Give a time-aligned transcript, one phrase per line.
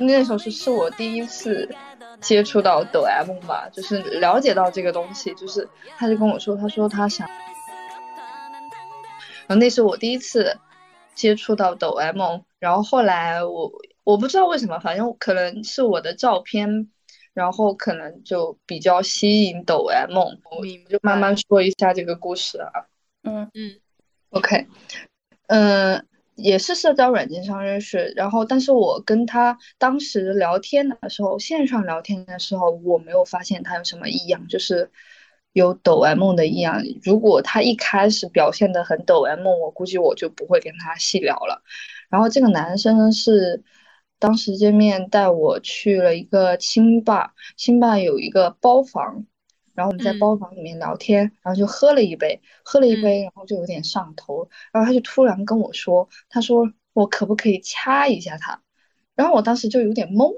[0.00, 1.68] 那时候是是我第一次
[2.20, 7.28] 接触到抖 M 吧，就是了解到这个东西，就是他就跟我说，他说他想，
[9.46, 10.58] 然后那是我第一次
[11.14, 13.70] 接触到抖 M，然后后来我
[14.04, 16.90] 我不知道为什么，反正可能是我的照片，
[17.34, 22.86] 然后可能就比较吸引抖 M，我就慢慢说一下这个故事啊。
[23.22, 23.78] 嗯嗯
[24.30, 24.66] ，OK，
[25.48, 26.06] 嗯。
[26.36, 34.90] 也是社交软件上认识，然后但是我跟他当时聊天的时候，线上聊天的时候，我没有发现他有什么异样，就是
[35.52, 36.82] 有抖 M 的异样。
[37.02, 41.62] 如果他一开始表现的很抖 M，我估计我就不会跟他细聊了。
[42.10, 43.64] 然后这个男生是
[44.18, 49.26] 当时见面带我去了一个清吧，清吧有一个包房。
[49.76, 58.60] 然后我们在包房里面聊天，然后就喝了一杯，喝了一杯，然后就有点上头，然后他就突然跟我说：“他说我可不可以掐一下他？”
[59.14, 60.32] 然后我当时就有点懵，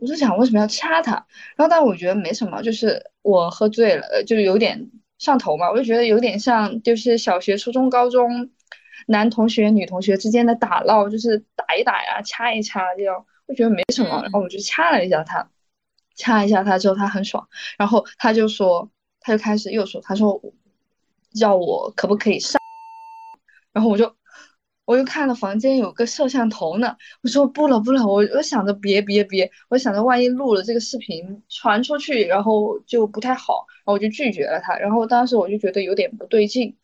[0.00, 1.12] 我就想为什么要掐他？
[1.56, 8.50] 然后但我觉得没什么，就是我喝醉了，就是有点上头嘛，我就觉得有点像就是小学、初中、高中
[9.06, 15.48] 男同学、女同学之间的打闹，就是打一打呀，掐一掐这样，我觉得没什么，然后我就掐了一下他。
[16.16, 17.46] 掐一下他之后，他很爽，
[17.78, 20.40] 然后他就说，他就开始又说，他说
[21.40, 22.60] 要我可不可以上，
[23.72, 24.16] 然后我就
[24.86, 36.74] 我又看了房间有个摄像头呢，我说不了不了，我我想着别别别，我想着万一录了这个视频传出去，然后就不太好，然后我就拒绝了他，然后当时我就觉得有点不对劲，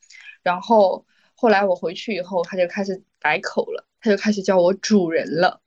[0.42, 5.61] 然后后来我回去以后，他就开始改口了，他就开始叫我主人了。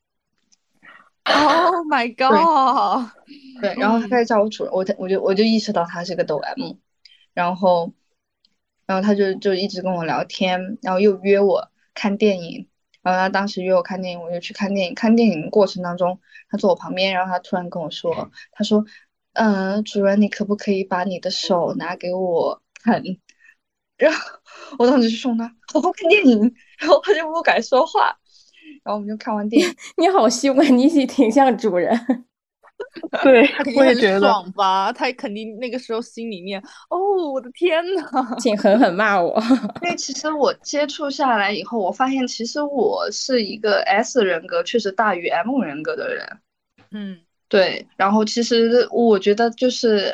[1.25, 3.09] Oh my god！
[3.61, 6.73] 对，然后他开始叫我主人，我我就我就意识到他是个抖 M，
[7.33, 7.91] 然后，
[8.85, 12.67] 然后他就就一直跟我聊天，然后又约我看电影，
[13.01, 14.93] 然后他当时约我看电影，我就去看电影。
[14.95, 16.19] 看电影过程当中，
[16.49, 18.85] 他坐我旁边，然后他突然跟我说，他说，
[19.33, 23.01] 嗯，主人，你可不可以把你的手拿给我看？
[23.97, 24.19] 然后
[24.77, 28.17] 我当时就说他好好看电影， 然后他就不敢说话。
[28.85, 30.63] 然后我们就看完电影， 你好凶啊！
[30.69, 31.89] 你挺像主人，
[33.23, 33.41] 对，
[33.75, 34.93] 我也觉得爽吧。
[34.93, 36.97] 他肯定那个时候心里面，哦，
[37.33, 39.41] 我的天呐，请狠狠骂我。
[39.81, 46.37] 因为其实我接触下来以后，我发现其实我是一个 S 人格确实大于 M 人格的人。
[46.91, 47.17] 嗯，
[47.49, 47.87] 对。
[47.97, 50.13] 然后其实我觉得就是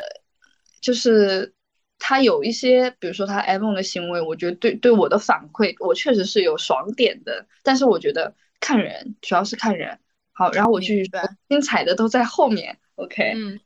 [0.80, 1.52] 就是
[1.98, 7.44] 他有一些，比如说他 M 的行为，我觉得对对我的反馈，我确实是有爽点的。
[7.62, 8.34] 但是我觉得。
[8.62, 9.98] 看人，主要是看人。
[10.30, 12.78] 好，然后我去说，精彩的都在后面。
[12.94, 13.60] OK，嗯，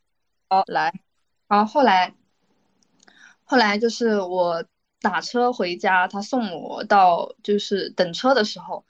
[0.48, 0.92] 好，来，
[1.46, 2.14] 然后后来，
[3.44, 4.64] 后来就是我
[5.00, 8.84] 打车回家，他送我到就是等车的时候，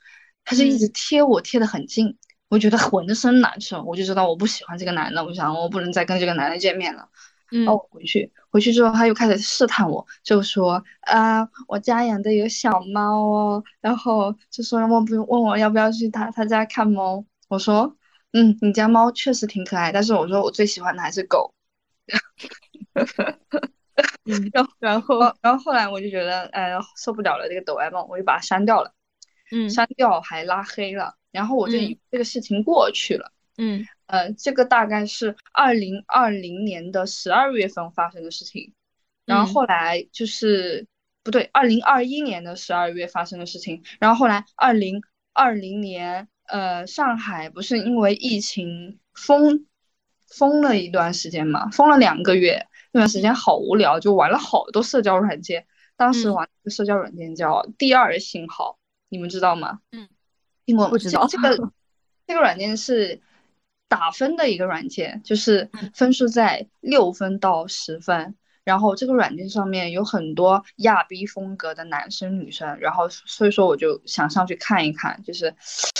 [0.45, 2.17] 他就一直贴我，贴的很近，
[2.49, 7.09] 我觉得浑身难受，我就知道我不喜欢这个男的，我想我不能再跟这个男的见面了。
[7.51, 17.23] 嗯，然后回去，回去之后他又开始试探我，就说啊，我家养的有小猫哦，然后就说问不问我要不要去他他家看猫？
[17.49, 17.95] 我说，
[18.33, 21.53] 嗯，你家猫确实挺可爱，但是我说我最喜欢的还是狗。
[24.53, 28.93] 然后然后然后后来我就觉得，哎，受不了了这个抖 M，我就把它删掉了，
[29.51, 33.85] 嗯，删掉还拉黑了，然后我就以这个事情过去了，嗯。
[34.07, 38.73] 呃，这个大概是二零二零年的十二月份发生的事情，
[39.25, 40.87] 然后后来就是
[41.23, 45.03] 不对，二零二一年的十二月发生的事情，然后后来二零
[45.33, 49.65] 二零年，呃，上海不是因为疫情封
[50.25, 55.67] 封了一段时间嘛，封了两个月，那段时间好无聊，就玩了好多社交软件，
[55.97, 58.79] 当时玩的社交软件叫第二信号，
[59.09, 59.81] 你们知道吗？
[59.91, 60.07] 嗯，
[60.65, 60.91] 听过吗？
[60.91, 61.27] 不知道。
[61.27, 61.57] 这个
[62.25, 63.19] 这个软件是。
[63.89, 75.53] 打分的一个软件，就是分数在六分到十分，然后这个软件上面有很多亚逼风格的男生女生，然后所以说我就想上去看一看，就是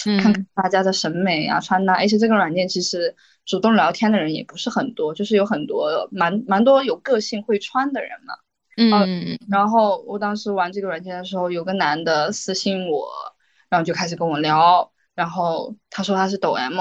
[0.04, 1.94] 看看大家的审美啊、穿搭。
[1.94, 3.16] 而且这个软件其实
[3.46, 8.34] 主动聊天的人也不是很多，就是有很多蛮蛮多有个性会穿的人嘛。
[8.76, 13.08] 嗯，然后我当时玩这个软件的时候，有个男的私信我，
[13.70, 16.78] 然后就开始跟我聊，然后他说他是抖 M。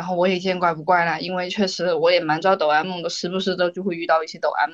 [0.00, 4.72] 然后我也见怪不怪了，因为确实我也蛮招抖 M 的，时不时的就会遇到一些抖 M。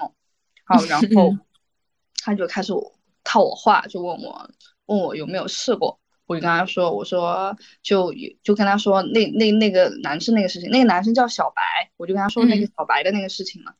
[0.64, 1.36] 好，然后
[2.22, 2.72] 他就开始
[3.24, 4.48] 套我话，就问我
[4.86, 5.98] 问我有没有试过。
[6.26, 8.14] 我就跟他说，我说就
[8.44, 13.74] 就跟他说那那那个男生那个事情，那个男生叫小白，我就跟他说那个小白的那个事情嘛。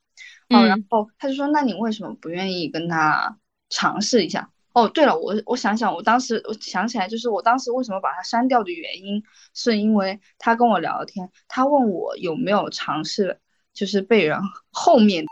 [0.50, 3.38] 好，然后他就说，那你为什么不愿意跟他
[3.69, 4.50] 尝试一下？
[4.76, 9.23] 哦，对了，我我想想，我当时我想起来，就是我当时为什么把他删掉的原因，
[9.55, 13.40] 是因为他跟我聊天，他问我有没有尝试，
[13.73, 14.38] 就是被人
[14.70, 15.26] 后面，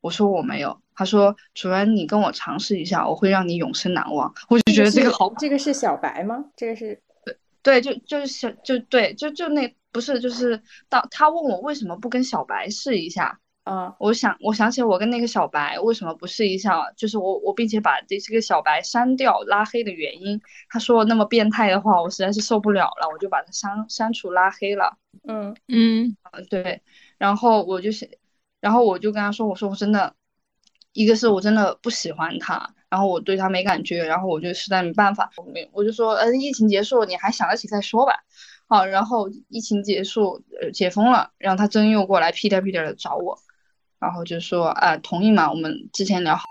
[0.00, 4.32] 我说我没有，他说主任你跟我尝试一下，我会让你永生难忘。
[4.48, 6.44] 我就觉得这个好，这个是小白吗？
[6.54, 13.40] 这个是对对，就就是小就对，就就那不是就是到他问我为什么不跟小白试一下。
[13.64, 20.40] 啊，我想，我想起我跟那个小白为什么不试一下，就是我我并且把这这个小白删掉拉黑的原因。
[20.68, 24.96] 他说那么变态的话，我实在是受不了了，我就把他删删除拉黑了。
[25.28, 26.16] 嗯嗯
[26.48, 26.82] 对，
[27.18, 28.10] 然后我就是，
[28.60, 30.14] 然后我就跟他说，我说我真的，
[30.94, 38.24] 一个是我真的不喜欢他，然后我对他没感觉，然后我就实在没办法，我没我就说，嗯，疫情结束你还想得起再说吧。
[38.66, 43.38] 好，然后疫情结束，呃，解封了，然后他真又过来屁颠屁颠的找我。
[44.00, 45.50] 然后就说啊，同意嘛？
[45.50, 46.44] 我们之前聊好，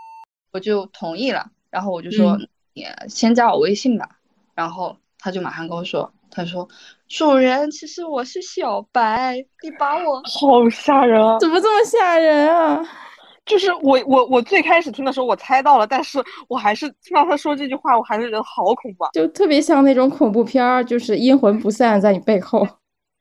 [0.53, 1.45] 我就同意了。
[1.69, 2.37] 然后我就说，
[2.73, 4.07] 你先加我微信吧。
[4.55, 6.67] 然后他就马上跟我说，他说，
[7.07, 11.37] 主人，其实我是小白，你把我好吓人啊！
[11.39, 12.87] 怎么这么吓人啊？
[13.45, 22.67] 就是我我我最开始听的时候我猜到了，但是我还是听到他说这句话，我还是觉得好恐怖，就特别像那种恐怖片儿，就是阴魂不散在你背后，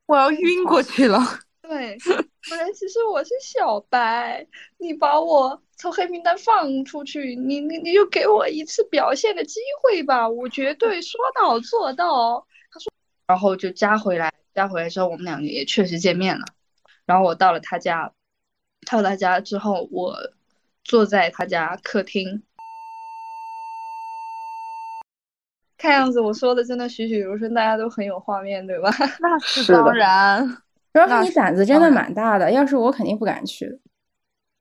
[0.07, 1.19] 我要晕过去了。
[1.69, 1.99] 对，
[2.49, 4.47] 不然其实我是小白，
[4.79, 12.47] 你把我从黑名单放出去，你你你就给我一次表现的机会吧，我绝对说到做到。
[12.73, 12.91] 他说，
[13.27, 16.47] 然后就加回来，加回来之后，我们两个也确实见面了。
[17.05, 18.11] 然后我到了他家，
[18.91, 20.17] 到他家之后，我
[20.85, 22.43] 坐在他家客厅，
[25.77, 28.91] 看样子我说的真的栩栩如生，大家都很有画面，对吧？
[29.21, 30.63] 那是当然。
[31.07, 33.81] 主要是你胆子真的蛮大的，要是我肯定不敢去。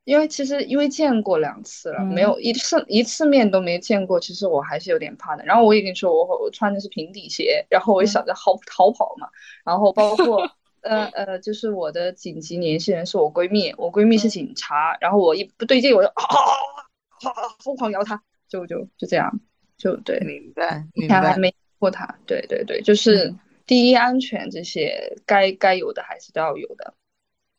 [0.04, 5.44] 因为其实因为见过两次了，没有一次一次面都没见过，其实我还是有点怕的。
[5.44, 9.28] 然后我也跟你说，我我穿的是平底鞋，然后我也想着逃逃跑嘛。
[9.66, 10.50] 然后包括
[10.81, 17.30] 呃呃，就是我的紧急联系人是我闺蜜，我闺蜜是警察，然后我一不对劲，我就啊啊
[17.62, 19.30] 疯狂摇她，就就就这样，
[19.78, 23.36] 就对，明白，明白，还没过她，对对对，就是。
[23.67, 26.93] 第一，安全这些该该有的还是都要有的。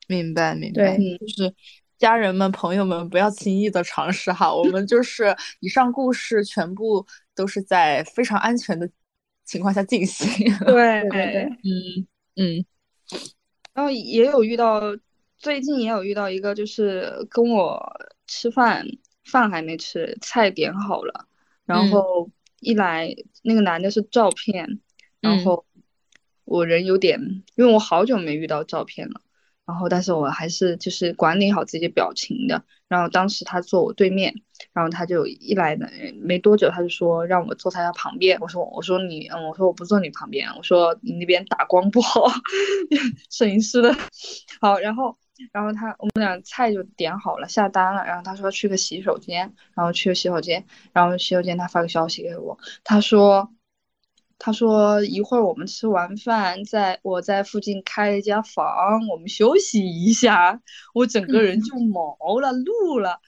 [0.08, 0.96] 明白，明白。
[0.96, 1.54] 对，就是
[1.98, 4.50] 家人们、朋友们不要轻易的尝试哈。
[4.56, 8.88] 我们就是以上故事全部都是在非常安全的
[9.44, 10.26] 情况下进行。
[10.60, 12.06] 对对对，嗯
[12.36, 12.64] 嗯。
[13.74, 14.80] 然后也有遇到，
[15.36, 17.78] 最近也有遇到一个，就是跟我
[18.26, 18.86] 吃饭，
[19.26, 21.26] 饭还没吃，菜点好了，
[21.66, 24.80] 然后一来那个男的是照片，
[25.20, 25.66] 然后。
[26.48, 27.20] 我人有点，
[27.56, 29.20] 因为我好久没遇到照片了，
[29.66, 32.64] 然后但是我还是就是管理好自己表情的。
[32.88, 34.34] 然后当时他坐我对面，
[34.72, 35.86] 然后他就一来呢
[36.22, 38.38] 没多久他就说让我坐他旁边。
[38.40, 42.24] 我说我说你嗯我说我不坐你旁边，我说你那边打光不好，
[43.30, 43.94] 摄影师的
[44.62, 44.78] 好。
[44.78, 45.18] 然后
[45.52, 53.52] 然后他我们俩菜就点好了下单了，然后他说去个洗手间，然后去个洗手间，然后洗手间他发个消息给我，他说。
[54.38, 58.64] 他说一会儿我们吃完饭，在我在附近开了一家房，
[59.10, 60.60] 我们休息一下。
[60.94, 63.20] 我整个人就毛了，怒了。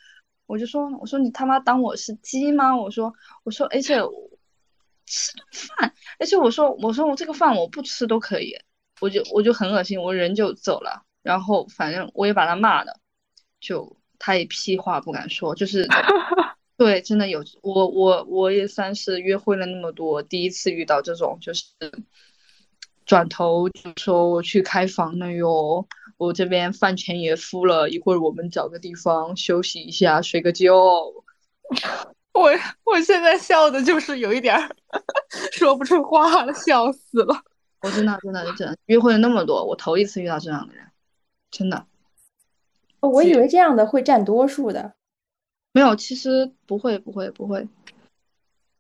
[0.47, 2.77] 我就说，我说你他妈当我是鸡吗？
[2.77, 3.97] 我说，我说，而且
[5.07, 8.57] 吃顿饭，而且我说，我说我这个饭我不吃都可以。
[9.01, 11.05] 我就我就很恶心，我人就走了。
[11.23, 13.01] 然后反正我也把他骂了，
[13.61, 15.89] 就他也屁话不敢说，就是。
[16.81, 21.67] 对，真的有我我我也算是约会了那么多，第一次遇到这种，就是
[23.05, 30.75] 转头就说我去开房了哟，我这边饭钱也付了，一会儿我们找个地方休息一下，睡个觉。
[32.33, 32.51] 我
[32.85, 34.59] 我现在笑的就是有一点
[35.53, 37.43] 说不出话了，笑死了。
[37.85, 40.87] 我真的真的真的约会了那么多，我头一次遇到这样的人，
[41.51, 41.85] 真的。
[43.01, 44.95] 我以为这样的会占多数的。
[45.73, 47.67] 没有，其实不会，不会，不会。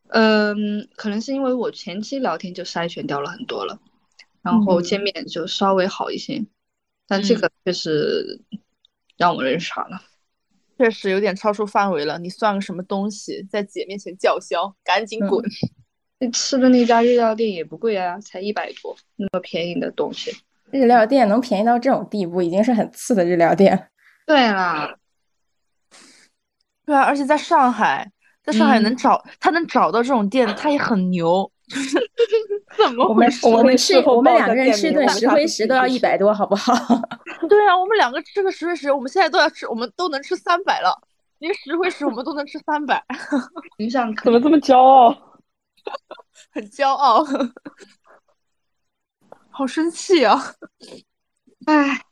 [0.09, 3.78] 嗯，可能是因为我前期聊天就筛选掉了很多了，
[4.42, 6.44] 然后见面就稍微好一些。
[7.06, 8.40] 但这个确实
[9.16, 10.02] 让我认傻了，
[10.78, 12.18] 确实有点超出范围了。
[12.18, 15.44] 你算个什么东西，在姐面前叫嚣，赶紧滚！
[16.18, 20.30] 你吃的那家日料店也不贵啊，才一百多，那么便宜的东西。
[20.70, 23.90] 日料店能便宜到这种地步，已经是很次的日料店。
[24.26, 24.97] 对啦。
[26.90, 28.11] 对啊，而且在上海，
[28.42, 31.49] 在上海能找他能找到这种店，他也很牛。
[31.68, 32.00] 就 是
[32.76, 36.75] 怎么我们我们吃我们两个人吃顿石灰石都要一百多，好不好？
[37.49, 41.00] 对啊，我们两个吃个石灰石，我们现在都要吃，我们都能吃三百了。
[41.38, 43.00] 连石灰石我们都能吃三百，
[43.78, 45.16] 你想怎么这么骄傲？
[46.52, 47.25] 很骄傲，
[49.49, 50.54] 好生气啊！
[51.66, 52.02] 哎，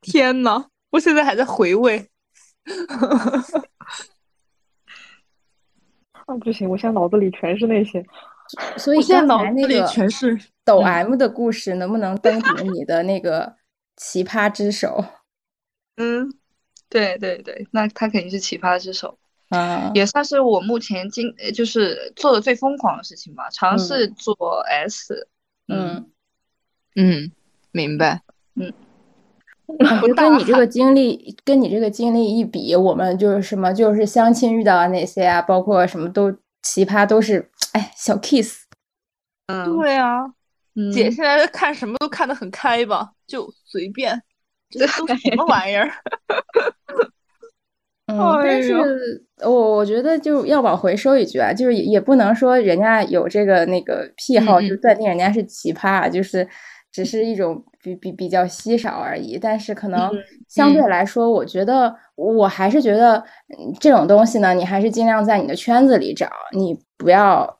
[0.00, 2.08] 天呐，我现在还在回味。
[6.26, 8.04] 啊，不行，我现在脑子里全是那些。
[8.78, 13.56] 所以现在脑刚才那子里个全是抖嗯 M 的故事，能不能登顶你的那个
[13.96, 15.04] 奇葩之手？
[15.96, 16.32] 嗯，
[16.88, 19.18] 对对对，那他肯定是奇葩之手，
[19.50, 25.28] 啊，也算是我目前经呃就是做的最疯狂的事情吧，尝嗯试做 S，
[25.66, 26.10] 嗯，
[26.96, 27.32] 嗯，
[27.72, 28.22] 明白。
[29.78, 36.32] 感觉跟你这个经历，跟你这个经历一比，我们就是什么，就是相亲遇到的那些啊，包括什么都
[36.62, 38.64] 奇葩，都是哎小 kiss。
[39.48, 40.24] 嗯，对啊，
[40.74, 44.22] 嗯姐现在看什么都看得很开吧，就随便，
[44.70, 45.90] 这都是什么玩意儿？
[48.06, 56.48] 嗯，哎但呦是我我觉得就要往回收一句啊，就是也也不能说人家有这个那个癖好，就断定人家是奇葩啊，就是
[56.90, 59.38] 只是一种比比比较稀少而已。
[59.38, 60.18] 但是可能嗯
[60.48, 63.16] 相对嗯来说，我觉得我还是觉得
[63.58, 67.58] 嗯这种东西呢，你还是尽量在你的圈子里找，你不要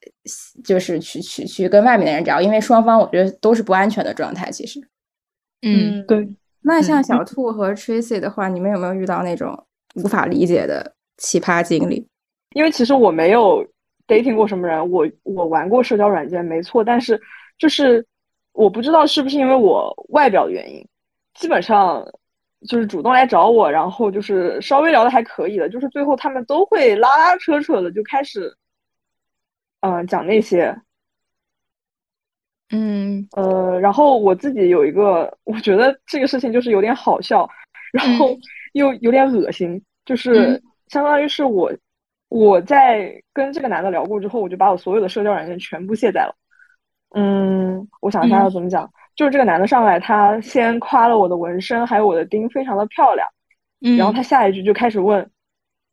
[0.64, 4.50] 就是去去去跟外面的人找，因为双方我觉得都是不安全的状态。
[4.50, 4.80] 其实，
[5.62, 6.28] 嗯，对，
[6.62, 12.06] 那像嗯小兔和 Tracy 的话，你们有没有遇到那种无法理解的奇葩经历？
[12.54, 13.64] 因为其实我没有
[14.06, 17.20] dating 过什么人，我我玩过社交软件没错，但是
[17.58, 18.04] 就是
[18.58, 20.84] 我不知道是不是因为我外表的原因，
[21.34, 22.04] 基本上
[22.68, 28.52] 就是主动来找我，然后就是稍微聊的还可以的，就是最后他们都会拉拉扯扯的就开始，
[29.82, 30.76] 嗯、讲那些，
[32.70, 33.28] 嗯。
[33.36, 37.48] 呃，然后我自己有一个，我觉得这个事情就是有点好笑，
[37.92, 38.36] 然后
[38.74, 40.62] 又有点恶心，就是嗯。
[40.88, 41.72] 相当于是我
[42.28, 46.34] 我在跟这个男的聊过之后，我就把我所有的社交软件全部卸载了。
[47.14, 53.28] 嗯，我想一下要怎么讲，就是这个男的上来，他先夸了我的纹身还有我的钉非常的漂亮，
[53.80, 55.30] 嗯，然后他下一句就开始问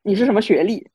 [0.04, 0.88] 你是什么学历？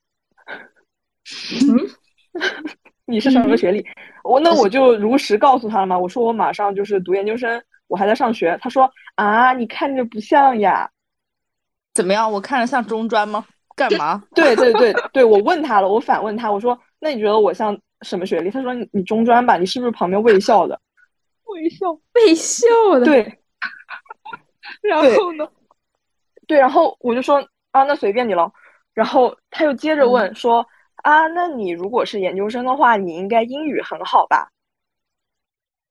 [1.69, 2.41] 嗯
[3.07, 3.85] 你是什么学历？
[4.23, 8.57] 我那我就如实告诉他了嘛，我说我马上就是读研究生，我还在上学。
[8.61, 10.89] 他说啊，你看着不像呀。
[11.93, 12.31] 怎么样？
[12.31, 13.45] 我看着像中专吗？
[13.75, 14.23] 干嘛？
[14.33, 18.51] 对对对对，我问他了，我反问他，我说那你觉得我像什么学历？
[18.51, 20.81] 他说你你中专吧，你是不是旁边卫校的？
[21.45, 22.67] 卫校，卫校
[22.99, 23.39] 的，对
[24.83, 25.49] 然后呢？
[26.47, 27.37] 对，然后我就说
[27.73, 28.53] 啊，那随便你了。
[28.95, 30.67] 然后他又接着问说
[30.97, 34.49] 啊，那你如果是研究生的话，你应该英语很好吧？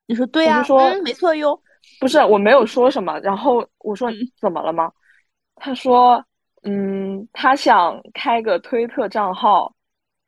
[0.08, 1.62] 你说对呀、我就说嗯，没错哟。
[2.00, 3.20] 不是，我没有说什么。
[3.20, 4.92] 然后我说怎么了吗？
[5.56, 6.24] 他说，
[6.64, 9.74] 嗯，他想开个推特账号，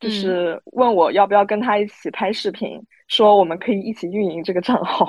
[0.02, 5.08] 就嗯是问我要不要跟他一起拍视频，说我们可以一起运营这个账号。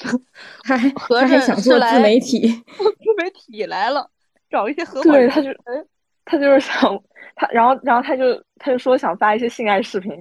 [0.62, 2.46] 他还合他还着是想做自媒体，
[2.78, 4.08] 自媒体来了，
[4.48, 5.30] 找一些合伙对，人。
[5.30, 5.48] 他就
[6.24, 7.02] 他就是想
[7.34, 10.12] 他，然后然后他就他就说想发一些性爱视频，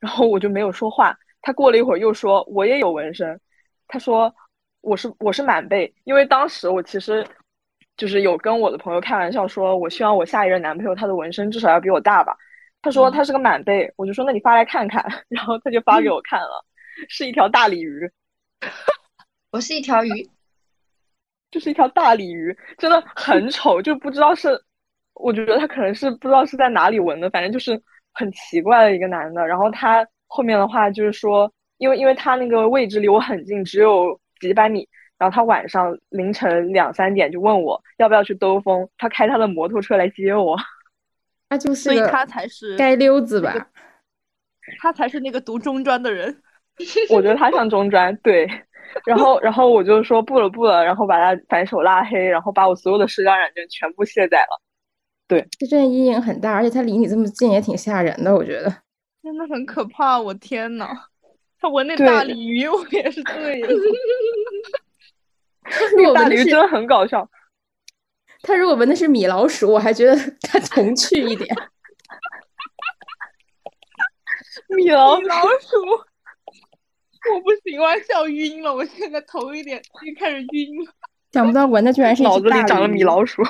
[0.00, 1.14] 然后我就没有说话。
[1.42, 3.38] 他过了一会儿又说我也有纹身，
[3.86, 4.34] 他说
[4.80, 7.26] 我是我是满背，因为当时我其实
[7.98, 12.34] 就是有跟我的朋友开玩笑说，我希望我下一任男朋友他的纹身至少要比我大吧。
[12.82, 16.64] 他说嗯他是个满背，我就说那你发来看看， 然后他就发给我看了，
[17.08, 18.10] 是一条大鲤鱼。
[19.52, 20.30] 我是一条鱼，
[21.50, 24.60] 就是一条大鲤鱼，真的很丑，就不知道是，
[25.14, 27.80] 我觉得他可能是不知道是在哪里纹的，反正就是
[28.12, 29.46] 很奇怪的一个男的。
[29.46, 40.56] 然后他后面的话就是说，因为因为他那个位置离我很近，只有几百米，然后他晚上凌晨两三点就问我要不要去兜风，他开他的摩托车来接我。
[41.52, 43.54] 他就是所以他才是街溜子吧？
[44.80, 46.34] 他才是那个读中专的人。
[47.12, 48.48] 我觉得他像中专，对。
[49.04, 54.58] 然后，然后我就说不了不了，然后把他反手拉黑，然后把我所有的社交软件全部卸载了。
[55.58, 58.74] 这真的阴影很大，而且他离你这么近也挺吓人的，我觉得。
[59.22, 60.88] 真的很可怕，我天呐，
[61.60, 63.68] 他闻那大鲤鱼，我也是醉了。
[65.96, 67.28] 如果闻的是大鲤鱼真的很搞笑。
[68.42, 71.54] 他如果闻的是米老鼠，我还觉得他童趣一点。
[74.68, 75.76] 米老老鼠，
[77.32, 80.92] 我不行，我要笑晕了，我现在头有点已经开始晕了。
[81.32, 83.42] 想不到闻的居然是一脑子里长了米老鼠。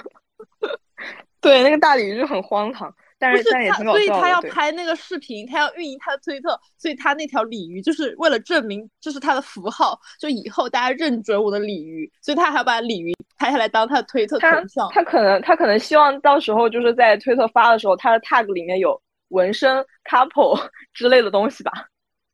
[1.41, 3.99] 对，那个大鲤鱼就很荒唐，但是但是也他，挺搞笑。
[3.99, 14.89] 所以他要拍那个视频，他要运营他的推特，所以他那条鲤鱼就是为了证明这是他的符号，就以后大家认准我的鲤鱼，所以他还要把鲤鱼拍下来当他的推特他头像。
[14.91, 19.77] 他可能他可能希望到时候就是在推特发的时候，他的 tag 里面有纹身
[20.11, 20.61] couple
[20.93, 21.71] 之类的东西吧。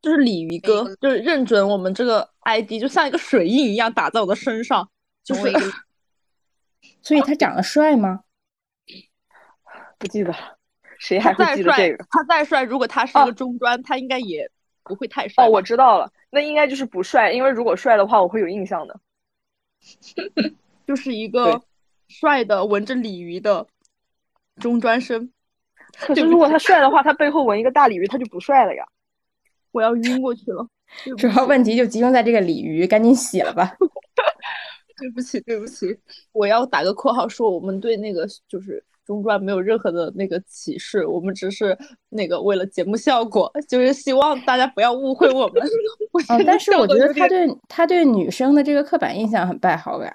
[0.00, 4.88] 就是鲤鱼哥，就是认准我们这个 ID，就像一个水印一样打在我的身上，
[5.22, 5.42] 就是
[7.02, 8.20] 所以他长得帅吗？
[9.98, 10.57] 不记得了，
[10.98, 14.50] 谁还会记得这个？，他再帅，如果他是一哦个中专，他应该也
[14.82, 19.00] 不会太帅哦，我知道了，那应该就是不帅，因为如果帅的话，我会有印象的。
[20.86, 21.62] 就是一个
[22.08, 23.66] 帅的纹着鲤鱼的
[24.56, 25.30] 中专生，
[25.98, 28.84] 可是如果他帅的话，他背后纹一个大鲤鱼，他就不帅了呀。
[29.70, 30.66] 我要晕过去了。
[31.18, 33.76] 主要问题就集中在这个鲤鱼，赶紧洗了吧。
[34.96, 35.96] 对不起，对不起，
[36.32, 41.76] 我要打个括号说，我们对那个就是中专没有任何的那个歧视，我们只是
[42.10, 45.62] 那个为了节目效果，就是希望大家不要误会我们。
[46.12, 50.12] 我哦真，的但是我觉得他对他对女生的这个刻板印象很败好感。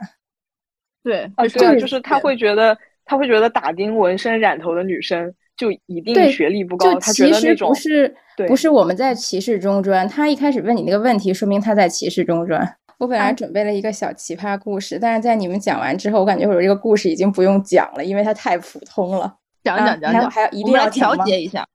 [1.03, 8.15] 对啊，非对啊，就是他会觉得，他会觉得打钉、纹身、染头的女生就一定学历不就高，他觉其实得那种不是
[8.47, 12.77] 不是我们在歧视中专，他一开始问你那个问题，说明他在歧视中专。
[13.00, 19.38] 我本来啊准备了一个小奇葩故事，但是在你们讲完之后，我感觉我这个故事已经不用讲了，因为它太普通了。
[19.63, 21.67] 讲讲讲讲，还要一定要调节一下，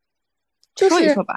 [0.75, 1.35] 就是说一说吧。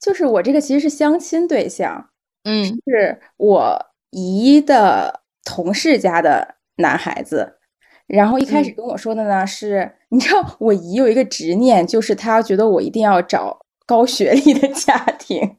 [0.00, 2.10] 就是我这个其实是相亲对象，
[2.44, 7.58] 嗯是我姨的同事家的男孩子。
[8.06, 15.56] 然后一开始嗯跟我说的呢是，你知道我姨有一个执念，就是她觉得我一定要找高学历的家庭。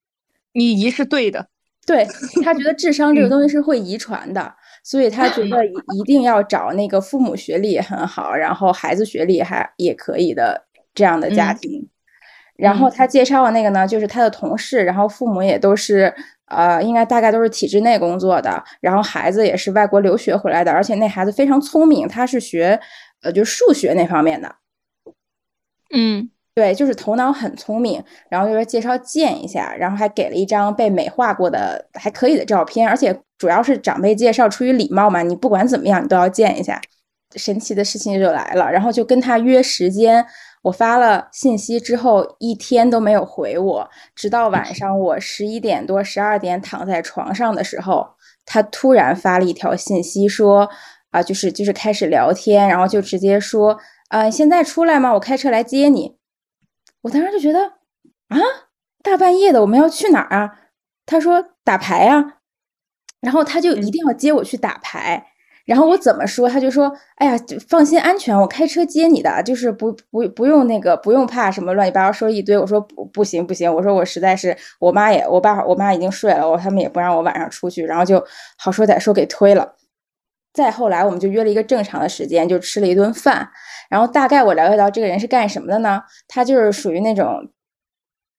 [0.52, 1.48] 你姨是对的，
[1.86, 2.06] 对
[2.42, 11.88] 他觉得智商这个嗯东西是会遗传的，所以他觉得 一一定要找那个父母学历也很好，然后孩子学历还也可以的这样的家嗯庭。
[12.56, 16.12] 然后嗯他介绍的那个呢，就是他的同事，然后父母也都是
[16.46, 22.80] 呃，应该大概都是体制内工作的，然后孩子也是外国留学回来的，而且那孩子非常聪明，他是学
[23.22, 24.56] 呃就数学那方面的。
[25.94, 36.80] 嗯对，就是头脑很聪明，然后就说介绍见一下，然后还给了一张被美化过的还可以的照片，而且主要是长辈介绍，出于礼貌嘛，你不管怎么样，你都要见一下。
[37.34, 40.24] 神奇的事情就来了，然后就跟他约时间，
[40.62, 48.06] 我发了信息之后，一天都没有回我，直到晚上我十一点多、十二点躺在床上的时候，
[48.46, 50.66] 他突然发了一条信息说，
[51.10, 53.76] 啊、就是就是开始聊天，然后就直接说，
[54.08, 55.12] 啊，现在出来吗？
[55.12, 56.15] 我开车来接你。
[57.06, 57.60] 我当时就觉得
[58.28, 58.36] 啊，
[59.00, 60.58] 大半夜的我们要去哪儿啊？
[61.06, 62.38] 他说打牌啊，
[63.20, 65.24] 然后他就一定要接我去打牌。
[65.64, 72.58] 然后我怎么说，他就说，哎呀，就放心安全，我开车接你的，就是不不不用那个不用怕什么乱七八糟说一堆。
[72.58, 78.24] 我说不不行不行，我说我实在是我妈也我爸我妈已经睡了，我他们也不让我晚上出去，然后就
[78.58, 79.76] 好说歹说给推了。
[80.56, 83.46] 再后来，我们就约了一个正常的时间，就吃了一顿饭。
[83.90, 86.02] 然后大概我了解到这个人是干什么的呢？
[86.26, 87.52] 他就是属于那种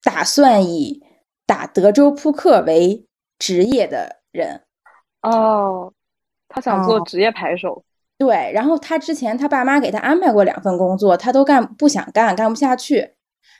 [0.02, 1.00] 打算以
[1.46, 3.06] 打德州扑克为
[3.38, 4.62] 职业的人。
[5.22, 5.92] 哦，
[6.48, 7.84] 他想做哦职业牌手。
[8.18, 13.14] 对，然后他之前他爸妈给他安排过两份工作，他都干不想干，干不下去。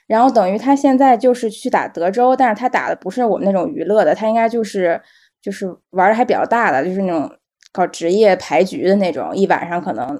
[0.05, 5.01] 然后等于他现在就是去打德州，但是他打的不是我们那种娱乐的，他应该就是
[5.41, 7.31] 就是玩的还比较大的，就是那种
[7.71, 10.19] 搞职业牌局的那种，一晚上可能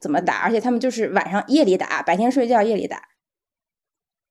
[0.00, 3.02] 怎么打，而且他们就是晚上夜里打，白天睡觉，夜里打。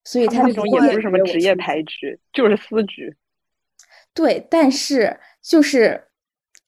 [0.04, 3.16] 所以他们那种也不是什么职业牌局，就是私局。
[4.14, 6.08] 对，但是就是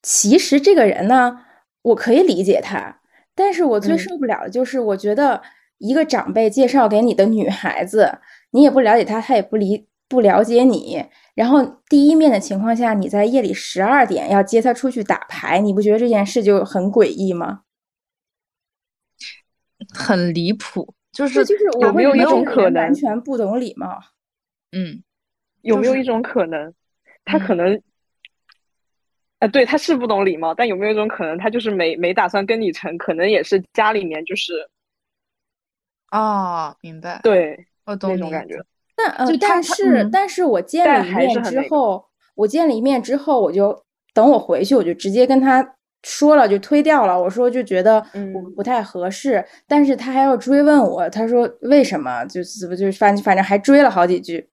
[0.02, 1.44] 其实这个人呢，
[1.82, 3.00] 我可以理解他，
[3.34, 5.42] 但是我最嗯受不了的就是，我觉得
[5.78, 11.02] 一个长辈介绍给你的女孩子，你也不了解她，她也不理不了解你，
[11.34, 17.62] 然后第一面的情况下，你在夜里十二点要接他出去打牌，你不觉得这件事就很诡异吗？
[19.94, 23.98] 很离谱，就这是就是有没有一种可能完全不懂礼貌。
[24.72, 25.02] 嗯，
[25.62, 26.74] 有没有一种可能，
[27.24, 27.82] 他嗯可能，
[29.38, 34.68] 呃，对，他是不懂礼貌，但有没有一种可能，他就是没没打算跟你成，可能也是家里面就是
[36.10, 38.71] 哦，明白，对我懂那种感觉思。。
[38.94, 47.20] 但呃就，但是、嗯但是我见了但一面之后，我见了一面之后，我就等我回去，我就直接跟他说了，就推掉了。
[47.20, 52.24] 我说就觉得我嗯不太合适，但是他还要追问我，他说为什么？
[52.26, 54.48] 就是不就是反反正还追了好几句。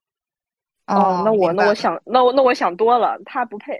[0.86, 3.78] 哦，那我那我想那我那我想多了，他不配，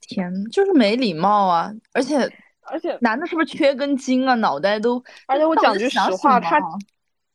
[0.00, 1.70] 天，就是没礼貌啊！
[1.92, 2.28] 而且
[2.62, 4.34] 而且男的是不是缺根筋啊？
[4.34, 6.58] 脑袋都，而且我讲句实话他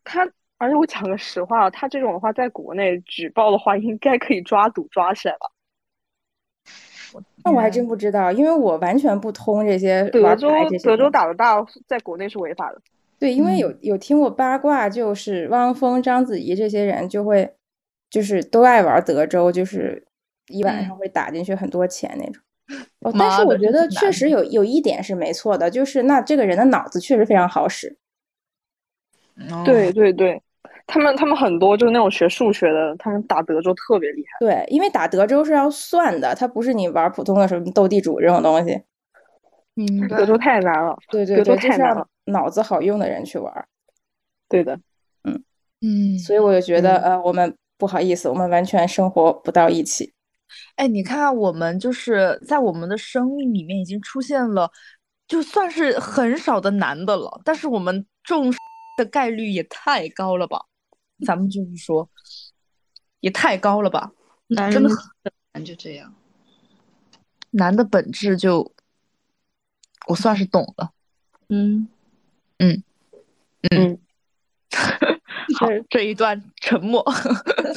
[0.04, 5.52] 他，而且我讲个实话，他这种的话，在国内举报的话，应该可以抓赌抓起来了。
[7.44, 10.04] 那我还真不知道，因为我完全不通这些。
[10.10, 10.50] 德州，
[10.84, 12.82] 德州打的大，在国内是违法的。
[13.18, 17.56] 对，因为有有听过八卦，就是汪峰、章子怡这些人就会，
[18.10, 20.06] 就是都爱玩德州，就是
[20.48, 22.44] 一晚上会打进去很多钱那种。
[23.00, 27.96] 哦，但是我觉得确实有有一点是没错的，就是那这个人的脑子确实非常好使。
[29.66, 30.42] 对对对，
[30.88, 34.46] 他们他们很多就是那种学数学的，他们打德州特别厉害。
[34.46, 38.82] 对，因为打德州是要算的，它不是你玩普通的什么斗地主这种东西。
[39.76, 40.98] 嗯，德州太难了。
[41.10, 43.68] 对对对，太难了脑子好用的人去玩。
[44.48, 44.80] 对的，
[45.24, 45.44] 嗯
[45.82, 50.14] 嗯，所以我就觉得呃，我们不好意思，我们完全生活不到一起。
[50.78, 54.72] 哎，你看，我们就是在我们的生命里面已经出现了，
[55.28, 58.58] 就算是很少的男的了，但是我们重视
[58.96, 60.66] 的概率也太高了吧？
[61.26, 62.10] 咱们就是说，
[63.20, 64.12] 也太高了吧？
[64.48, 64.90] 男真的
[65.54, 66.14] 很就这样，
[67.52, 68.74] 男的本质就，
[70.08, 70.92] 我算是懂了。
[71.50, 71.88] 嗯
[72.60, 72.84] 嗯
[73.72, 74.00] 嗯，
[75.58, 77.04] 好，这一段沉默。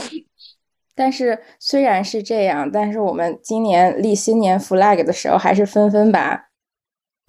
[0.95, 6.49] 但是虽然是这样，但是我们今年立新年 flag 的时候，还是纷纷把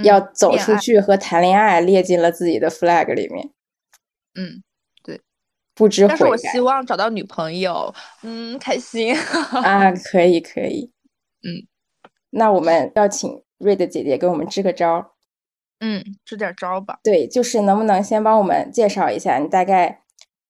[0.03, 3.51] 要走出去和谈恋爱列进了自己的 flag 里面。
[4.35, 4.63] 嗯，
[5.03, 5.21] 对，
[5.75, 10.91] 不知悔但是我希望找到女朋友，嗯，开心啊， 可以可以，
[11.43, 11.67] 嗯，
[12.31, 15.15] 那我们要请瑞的姐姐给我们支个招，
[15.79, 16.99] 嗯，支点招吧。
[17.03, 20.03] 对，就是能不能先帮我们介绍一下你大概。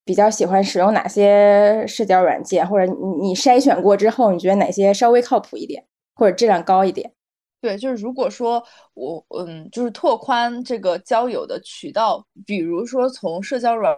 [0.05, 7.13] 比较喜欢使用哪些社交软件，或者你你筛选过之后，你觉得哪些稍微靠谱一点，或者质量高一点？
[7.61, 13.97] 对，就是如果说我嗯，就是拓宽这个交友的渠道，比如说从社交软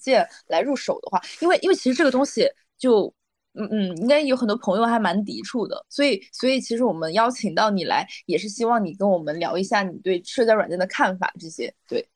[0.00, 3.12] 件来入手的话，因为因为其实这个东西就
[3.54, 11.74] 嗯嗯，应该有很多朋友还蛮抵触的，所以所以其实我们邀请到你来，也是希望你跟我们聊一下你对社交软件的看法这些。
[11.88, 12.08] 对，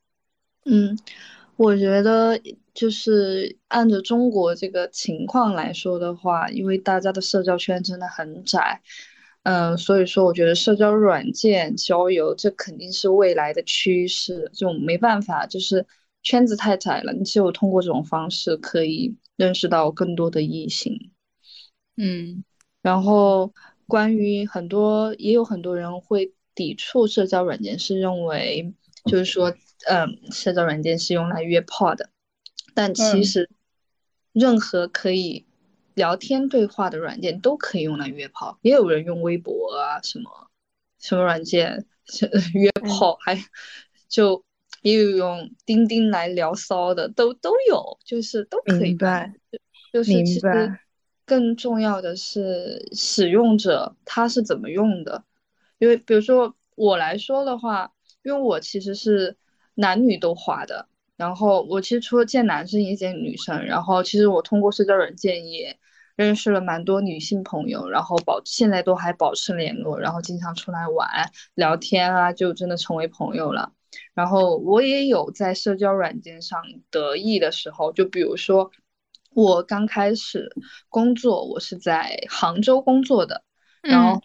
[0.64, 0.98] 嗯。
[1.56, 2.40] 我觉得
[2.72, 8.80] 就是按照中国这个情况来说的话，因为大家的社交圈真的很窄，
[9.50, 15.84] 嗯，所以说我觉得社交软件交友这肯定是未来的趋势，就没办法，就是
[16.22, 17.12] 圈子太窄了。
[17.12, 21.10] 你只有通过这种方式可以认识到更多的异性，
[21.96, 22.44] 嗯，
[22.80, 23.52] 然后
[23.88, 28.72] 关于很多也有很多人会抵触社交软件，是认为
[29.06, 29.52] 就是说。
[29.88, 32.10] 嗯，社交软件是用来约炮的，
[32.74, 33.48] 但其实
[34.34, 35.46] 任何可以
[35.94, 38.58] 聊天对话的软件都可以用来约炮。
[38.62, 40.50] 也有人用微博啊，什么
[40.98, 41.86] 什么软件
[42.54, 43.38] 约炮，还
[44.08, 44.44] 就
[44.82, 48.90] 也有用钉钉来聊骚的，都都有，就是都可以。
[48.90, 49.34] 明白。
[49.92, 50.78] 就是其实
[51.24, 55.24] 更重要的是使用者他是怎么用的，
[55.78, 59.36] 因为比如说我来说的话，因为我其实是。
[59.74, 60.88] 男女都滑的，
[61.20, 65.78] 然后我其实除了见男生也见女生，然后其实我通过社交软件也
[66.16, 71.06] 认识了蛮多女性朋友，然后保现在都还保持联络，然后经常出来玩
[71.54, 73.70] 聊天啊，就真的成为朋友了。
[74.14, 76.58] 然后我也有在社交软件上
[76.90, 78.70] 得意的时候，就比如说
[79.34, 80.50] 我刚开始
[80.88, 83.44] 工作，我是在杭州工作的，
[83.82, 84.22] 然后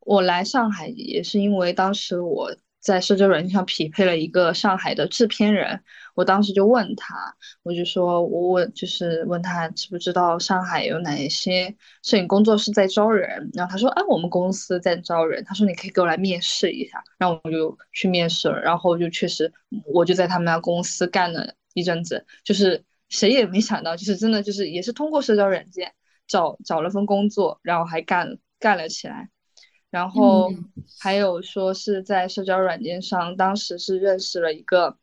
[0.00, 2.56] 我来上海也是因为当时我。
[2.80, 5.82] 在社交软件上匹配了一个上海的制片人，
[6.14, 7.14] 我当时就问他，
[7.62, 19.52] 我就说，我问就是问他知不知道上海有哪些摄影工作室在招人，然后他说，哎，我们公司在招人，他说你可以给我来面试一下，然后我就去面试了，然后就确实
[19.84, 25.92] 我就在他们家公司干了一阵子，就是谁也没想到，就是真的就是也是通过社交软件
[26.26, 29.28] 找找了份工作，然后还干干了起来。
[29.90, 30.52] 然后
[31.00, 34.96] 还有说是在社交软件上，当时是认识了一个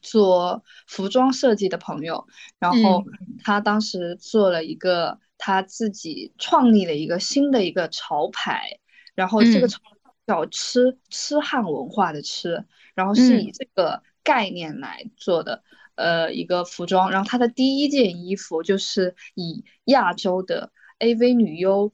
[0.00, 2.26] 做服装设计的朋友，
[2.60, 3.04] 然后
[3.42, 8.78] 他当时做了一个他自己创立了一个新的一个潮牌，
[9.16, 9.80] 然后这个潮
[10.24, 15.64] 叫吃吃汉文化的吃，然后是以这个概念来做的，
[15.96, 21.92] 呃，一个服装，然后他的第一件衣服就是以亚洲的 AV 女优。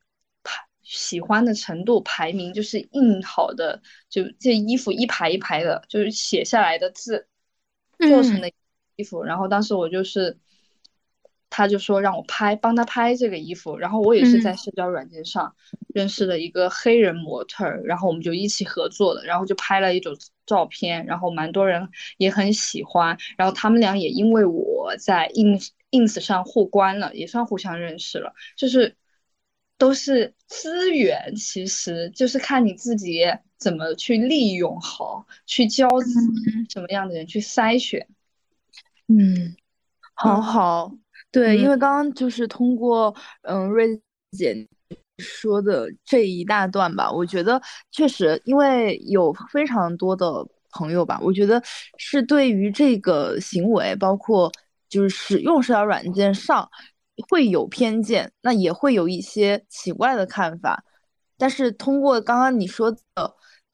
[0.91, 7.29] 喜欢的程度排名就是印好的，就这衣服一排一排的，就是写下来的字
[7.99, 8.51] 做成的
[8.97, 9.23] 衣服。
[9.23, 10.39] 然后当时我就是，
[11.51, 13.77] 他就说让我拍，帮他拍这个衣服。
[13.77, 15.55] 然后我也是在社交软件上
[15.95, 23.19] 认识了一个黑人模特，然后我们就一起合作的，然后就拍了一组照片，然后蛮多人也很喜欢。
[23.37, 24.45] 然后他们俩也因为。
[24.89, 28.97] 我在 ins ins 上互关了，也算互相认识了，就是
[29.79, 33.25] 都是资源，其实就是看你自己
[33.57, 35.89] 怎么去利用好，去教
[36.69, 38.07] 什么样的人去筛选。
[39.07, 39.57] 嗯，
[40.13, 40.93] 好好，
[41.31, 43.99] 对，因为刚刚就是通过嗯瑞
[44.33, 44.69] 姐
[45.19, 50.47] 说的这一大段吧，我觉得确实，因为有非常多的。
[50.71, 51.61] 朋友吧，我觉得
[51.97, 54.53] 是对于这个行为，包括
[54.87, 56.71] 就是使用社交软件上
[57.29, 60.85] 会有偏见，那也会有一些奇怪的看法。
[61.37, 62.99] 但是通过刚刚你说的，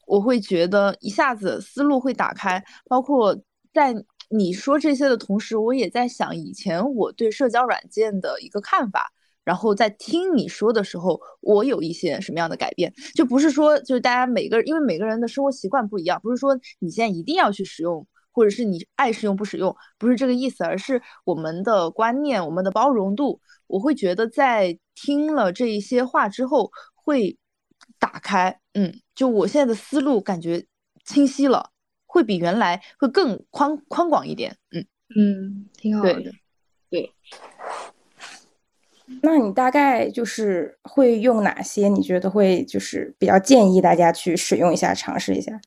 [0.06, 2.62] 我会觉得一下子思路会打开。
[2.88, 3.36] 包括
[3.72, 3.94] 在
[4.30, 9.10] 你说这些的同时，我也在想以前我对社交软件的一个看法。
[9.44, 12.90] 然后在听你说的时候，我有一些什么样的改变？
[13.14, 23.40] 就不是说就是大家每个，因为每个人的生活习惯不一样，不是说你现在一定要去使用，或者是你爱使用不使用，不是这个意思，而是我们的观念、我们的包容度。
[23.68, 27.38] 我会觉得在听了这一些话之后，会
[27.98, 30.66] 打开，嗯，就我现在的思路感觉
[31.04, 31.70] 清晰了，
[32.06, 34.84] 会比原来会更宽宽广一点，嗯
[35.16, 36.32] 嗯，挺好的，
[36.90, 37.12] 对。
[39.22, 41.88] 那你大概就是会用哪些？
[41.88, 45.60] 你觉得会就是比较建议大家去使用一下、尝试一下？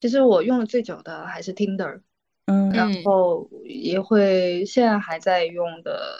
[0.00, 2.00] 其实我用的最久的还是 Tinder，
[2.50, 6.18] 嗯，然后也会现在还在用的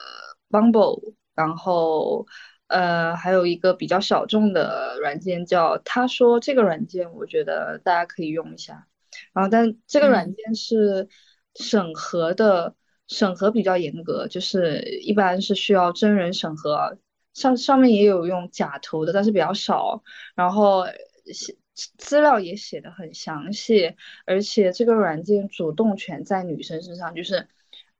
[0.48, 2.26] Bumble，然后
[2.68, 8.86] 呃还有一个比较小众的软件叫他说这个软件，我觉得大家可以用一下。
[9.32, 11.08] 然后但这个软件是
[11.54, 12.76] 审核的。
[13.12, 16.96] 审核比较严格，就是一般是需要真人审核，
[17.34, 20.00] 上上面也有用假图的，但是比较少。
[20.36, 20.84] 然后
[21.24, 21.56] 写
[21.98, 23.94] 资料也写的很详细，
[24.26, 27.48] 而且这个软件主动权在女生身上，就是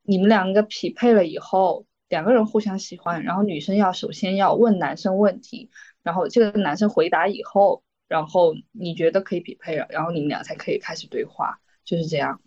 [0.03, 5.71] 你们两个匹配了以后，两个人互相喜欢，然后女生要首先要问男生问题，
[6.03, 12.40] 然后这个男生回答以后，然后你觉得可以匹配了，然后你们俩才可以开始对话，就是这样。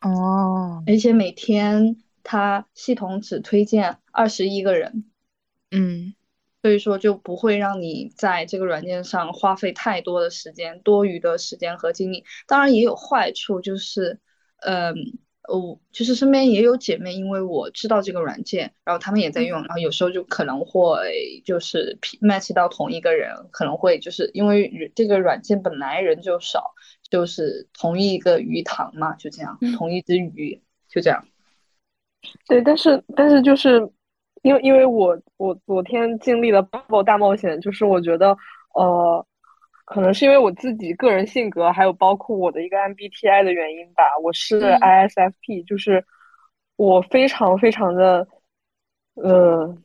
[0.00, 5.04] 哦，而且每天它系统只推荐二十一个人，
[5.70, 6.14] 嗯，
[6.62, 12.24] 所以说就不会让你在这个软件上花费太多的时间、多余的时间和精力。
[12.46, 14.18] 当然也有坏处，就是，
[14.58, 14.94] 嗯，
[15.48, 26.74] 我就是身边也有姐妹，因为我知道这个软件，然后她们也在用，然后有时候就可能会就是 match 到同一个人，可能会就是因为这个软件本来人就少。
[27.10, 31.26] 就是同一个鱼塘嘛，就这样，同一只鱼，就这样。
[32.46, 33.80] 对，但是但是就是
[34.42, 38.36] 因为因为我我昨天经历了 Bubble 大冒险，就是我觉得
[38.74, 39.26] 呃，
[39.84, 44.02] 可能是因为我自己个人性格，还有包括我的一个 MBTI 的原因吧。
[44.22, 46.04] 我是 ISFP，就是
[46.76, 48.26] 我非常非常的
[49.14, 49.76] 呃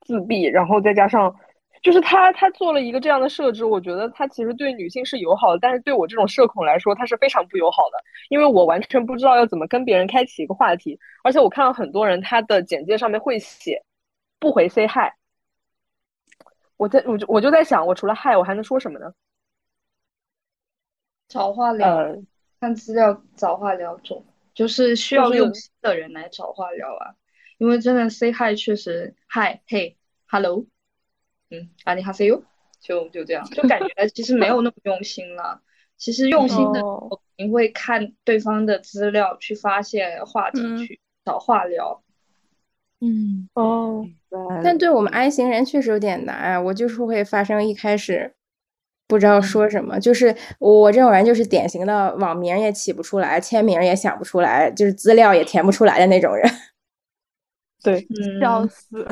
[0.00, 1.34] 自闭，然后再加上。
[1.82, 13.82] 就是他，他做了一个这样的设置，我觉得他其实对女性是友好的，但是对我这种社恐来说，他是非常不友好的，因为我完全不知道要怎么跟别人开启一个话题，而且我看到很多人他的简介上面会写
[14.38, 15.12] 不回 say hi，
[16.76, 19.12] 我在我就我就在想，我除了 hi 我还能说什么呢？
[21.28, 22.14] 找话聊，
[22.60, 27.14] 看资料找话聊中，就是需要用心的人来找话聊啊，
[27.58, 30.66] 因为真的 say hi 确实 hi hey hello。
[31.52, 32.42] 嗯，啊，你好，see you，
[32.80, 35.60] 就就这样， 就感觉其实没有那么用心了。
[35.98, 36.80] 其实用心的，
[37.36, 42.02] 你会看对方的资料，去发现话题，去找话聊。
[43.00, 44.04] 嗯，哦，
[44.64, 46.64] 但对我们 I 型人确实有点难。
[46.64, 48.34] 我就是会发生一开始
[49.06, 56.50] 不知道说什么，就是我这种人就是典型的网名也起不出来，签名也想不出来，就是资料也填不出来的那种人。
[57.84, 58.06] 对，
[58.40, 59.06] 笑死。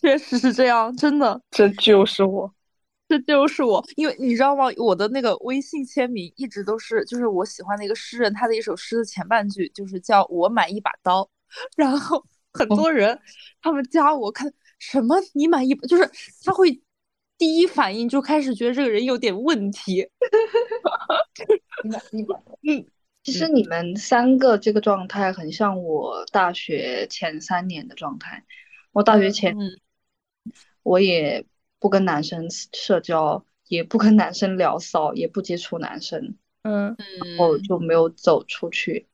[0.00, 2.50] 确实是这样，真的，这就是我，
[3.06, 3.84] 这就是我。
[3.94, 4.64] 因为你知道吗？
[4.78, 11.28] 我的那个微信签名一直都是，就是我喜欢的一个诗人，他的一首诗的前半句就是叫我买一把刀。
[11.76, 12.24] 然后
[12.54, 13.20] 很多人
[13.60, 16.10] 他们加我看什么，你买一，就是
[16.42, 16.80] 他会
[17.36, 20.08] 第一反应就开始觉得这个人有点问题。
[21.84, 22.86] 你买一把刀，嗯，
[23.22, 28.42] 其实你们三个这个状态很像我大学前三年的状态。
[28.92, 29.56] 我大学前。
[30.84, 31.46] 我也
[31.78, 39.08] 不跟男生社交，也不跟男生聊骚，也不接触男生，嗯，然后就没有走出去。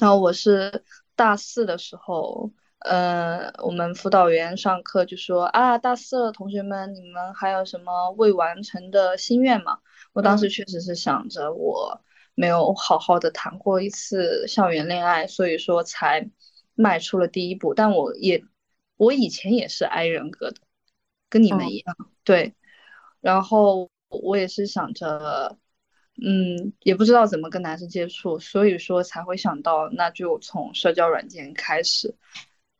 [0.00, 0.82] 然后我是
[1.14, 9.78] 大四的时候，呃，我们辅导员上课就说啊，大四了，同学们，你们还有什么未完成的心愿吗？
[10.12, 12.02] 我当时确实是想着我
[12.34, 16.28] 没有好好的谈过一次校园恋爱，所以说才
[16.74, 17.74] 迈出了第一步。
[17.74, 18.42] 但我也，
[18.96, 20.56] 我以前也是 I 人格的，
[21.28, 22.54] 跟你们一样，对。
[23.20, 25.56] 然后我也是想着，
[26.20, 32.14] 嗯，也不知道怎么跟男生接触，所以说才会想到，那就从社交软件开始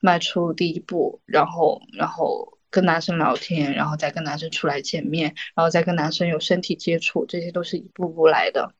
[0.00, 8.74] 迈出第一步，然后，然后跟男生聊天，然后再跟男生出来见面，然后再跟男生有身体接触，这些都是一步步来的。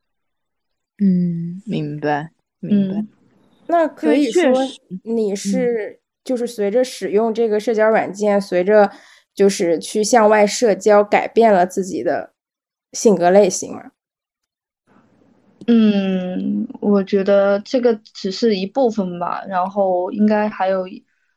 [0.98, 3.21] 嗯，明白，明白。
[3.72, 4.52] 那可以说
[5.02, 8.90] 你是就是随着使用这个社交软件，随着
[9.34, 12.34] 就是去向外社交，改变了自己的
[12.92, 13.92] 性格类型吗？
[15.66, 20.84] 嗯，我觉得这个只是一部分吧，然后应该还有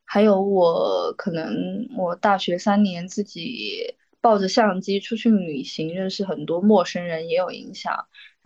[0.03, 1.55] 还有我可能
[1.97, 7.93] 我大学三年自己抱着相机出去旅行，认识很多陌生人也有影响。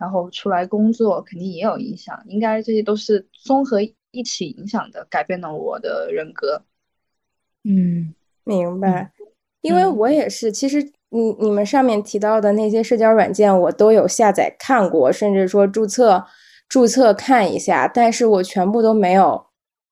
[0.00, 6.62] 然后出来工作肯定也有影响，应该这些都是综合一起影响的，改变了我的人格。
[7.64, 9.12] 嗯，明白。
[9.60, 16.26] 因为我也是，其实你你们上面提到的那些社交软件，我都有下载看过，甚至说注册
[16.66, 19.48] 注册看一下，但是我全部都没有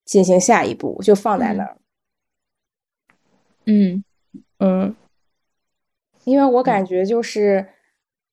[0.07, 1.77] 进行下一步，就放在那儿。
[3.67, 4.03] 嗯
[4.59, 4.97] 嗯，
[6.25, 7.69] 因为我感觉就是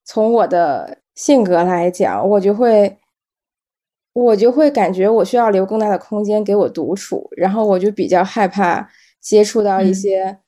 [0.06, 1.00] 从我的。
[1.16, 2.98] 性格来讲，我就会，
[4.14, 8.90] 我就会感觉我需要留更大的空间给我独处，然后我就比较害怕
[9.22, 10.40] 接触到一些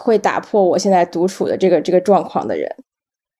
[0.00, 2.76] 会打破我现在独处的这个这个状况的人，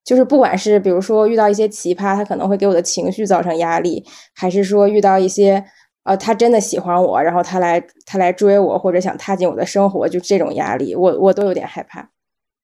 [0.03, 5.63] 就是不管是比如说遇到一些奇葩，他可能会给我的情绪造成压力，还是说遇到一些
[6.03, 12.09] 呃他真的喜欢我，然后他来他来追我或者想踏进我的生活，就这种压力，我我都有点害怕。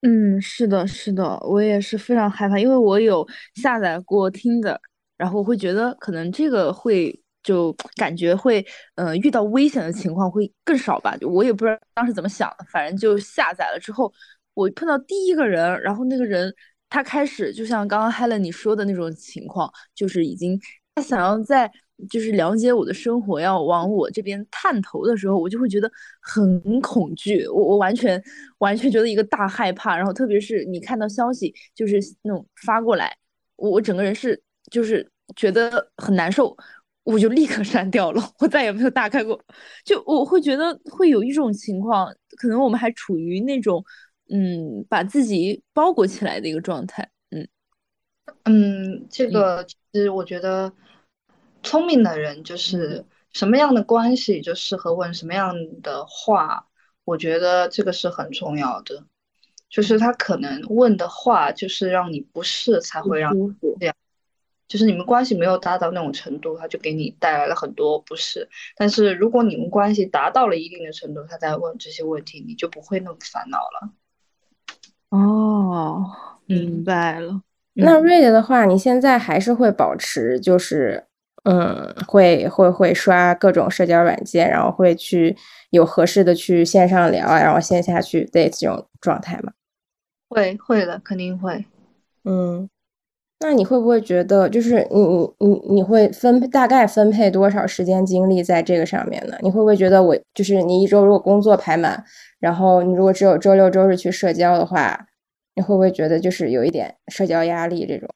[0.01, 4.79] 嗯，是的，是的，我也是非常害怕，因为我有下载过听的，
[5.15, 11.15] 然后我会觉得可能这个会就感觉会，呃，遇到危险的情况会更少吧。
[11.21, 14.11] 我也不知道当时怎么想的，反正就下载了之后，
[14.55, 16.51] 我碰到第一个人，然后那个人
[16.89, 20.59] 他开始就像刚刚 Helen 你说的那种情况，就是已经
[20.95, 21.71] 他想要在。
[22.09, 28.21] 就是了解我的生活，要往我这边探头的时候，我就会觉得很恐惧，我我完全
[28.59, 29.95] 完全觉得一个大害怕。
[29.95, 33.15] 然后特别是你看到消息，就是那种发过来，
[33.55, 36.55] 我我整个人是就是觉得很难受，
[37.03, 39.39] 我就立刻删掉了，我再也没有打开过。
[39.85, 43.83] 就我会觉得会有一种情况，可能我们还处于那种
[44.29, 47.09] 嗯把自己包裹起来的一个状态。
[47.29, 47.47] 嗯
[48.45, 50.71] 嗯，这个其实我觉得。
[51.63, 56.65] 聪明的人就是什么样的关系就适合问什么样的话，
[57.05, 59.03] 我觉得这个是很重要的。
[59.69, 63.33] 就是他可能问的话，就是让你不适才会让
[63.79, 63.95] 这样。
[64.67, 68.49] 就是你们关系没有达到那种程度，他就给你带来了很多不适。
[68.75, 73.91] 但是如果你们关系达到了一定的程度，他在问这些问题，你就不会那么烦恼了。
[75.09, 76.05] 哦，
[76.45, 77.41] 明白了。
[77.73, 81.05] 那瑞的话，你现在还是会保持就是。
[81.43, 85.35] 嗯，会会会刷各种社交软件，然后会去
[85.71, 89.51] 有合适的去线上聊，然后线下去 date 这种状态嘛？
[90.29, 91.65] 会会的，肯定会。
[92.25, 92.69] 嗯，
[93.39, 99.35] 那你会不会觉得，就是你你你你会分大概分配多少时间精力在这个上面呢？
[99.41, 102.03] 你会不会觉得我就是你一周如果工作排满，
[102.39, 105.07] 然后你如果只有周六周日去社交的话，
[105.55, 108.07] 你会不会觉得就是有一点社交压力这种？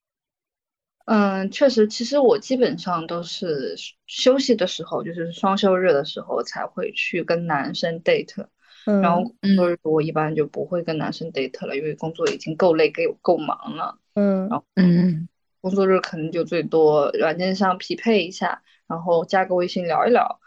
[1.06, 3.76] 嗯，确实，其实我基本上都是
[4.08, 8.48] 休息的时候，就是双休日的时候才会去跟男生 date，
[8.86, 14.00] 然后工作日我一般就不会跟男生 date 了，因为工作已经够累、够够忙了。
[14.16, 15.30] 嗯，然后嗯，
[15.62, 20.40] 工作日可能就最多软件上匹配一下，然后加个微信聊一聊，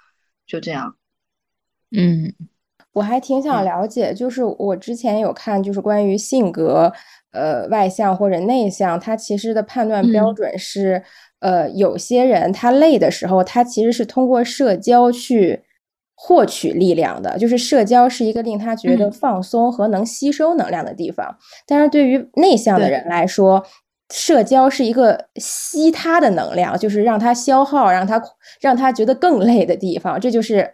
[0.45, 0.97] 就这样。
[1.97, 2.35] 嗯，
[2.93, 6.93] 我还挺想了解，就是我之前有看，就是关于性格。
[7.33, 11.03] 呃，外向或者内向，他其实的判断标准是，
[11.41, 15.63] 呃，有些人他累的时候，他其实是通过社交去
[16.17, 21.37] 获取力量的，就是社交是一个令他觉得放松和能吸收能量的地方。
[21.67, 23.65] 但是对于内向的人来说，
[24.13, 28.21] 社交是一个吸他的能量，就是让他消耗，让他
[28.61, 30.19] 让他觉得更累的地方。
[30.19, 30.69] 这就是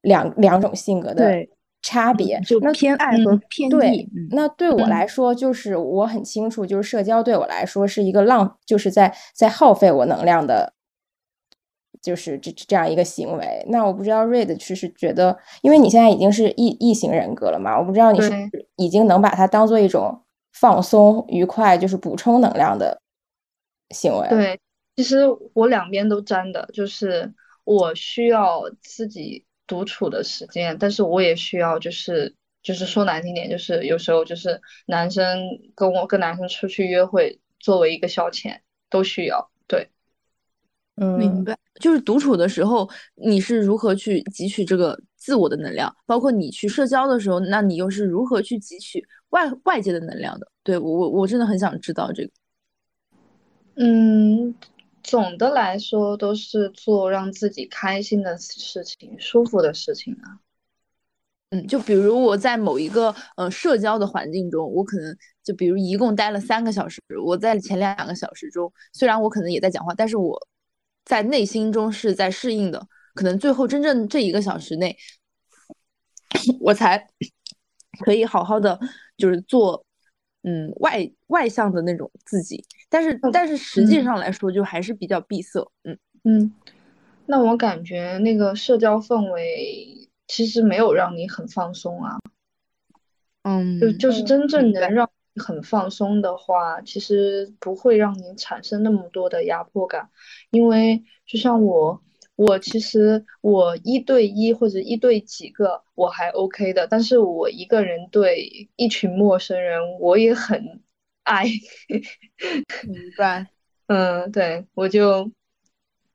[0.00, 1.38] 两两种性格的。
[1.80, 10.74] 差别就偏爱和偏对，那对我来说就是我很清楚，就是社交对我来说是一个浪，就是在在耗费我能量的，
[12.02, 13.64] 就是这这样一个行为。
[13.68, 18.32] 那我不知道瑞的其实觉得，因为你现在已经是异异型人格了嘛，我不知道你是
[18.76, 20.22] 已经能把它当做一种
[20.52, 23.00] 放松、愉快，就是补充能量的
[23.90, 24.28] 行为。
[24.28, 24.60] 对，
[24.96, 25.24] 其实
[25.54, 27.32] 我两边都沾的，就是。
[27.68, 35.38] 我需要自己独处的时间，但是我也需要就是就是说难听点，就是有时候就是男生
[35.76, 38.58] 跟我跟男生出去约会作为一个消遣
[38.90, 39.48] 都需要。
[39.68, 39.88] 对，
[40.96, 41.56] 嗯，明白。
[41.78, 45.94] 就是独处的时候，你是如何去汲取这个自我的能量？
[46.06, 50.50] 包括你去社交的时候，那你又是如何去汲取外外界的能量的？
[50.64, 52.30] 对我我我真的很想知道这个。
[53.76, 54.52] 嗯，
[55.08, 60.36] 总的来说都是做让自己开心的事情、舒服的事情啊。
[61.48, 70.46] 嗯，就比如我在某一个呃社交的环境中，我可能就比如一共待了三个小时，我在前两个小时中，虽然我可能也在讲话，但是我
[71.06, 72.86] 在内心中是在适应的。
[73.14, 74.94] 可能最后真正这一个小时内，
[76.60, 77.08] 我才
[78.04, 78.78] 可以好好的
[79.16, 79.86] 就是做
[80.42, 82.62] 嗯外外向的那种自己。
[82.88, 85.60] 但是但是实际上来说，就还是比较闭塞。
[85.84, 86.52] 嗯嗯，
[87.26, 89.96] 那我感觉那个社交氛围。
[90.30, 92.18] 其实没有让你很放松啊，
[93.44, 100.10] 嗯，就就是真正能让你很放松的话，其实不会让你产生那么多的压迫感，
[100.50, 102.02] 因为就像我，
[102.36, 110.82] 我其实我一对一或者一对几个我还 OK 的，但是我一个人对一群陌生人我也很
[111.28, 111.44] 爱，
[112.86, 113.46] 明白，
[113.88, 115.30] 嗯，对我就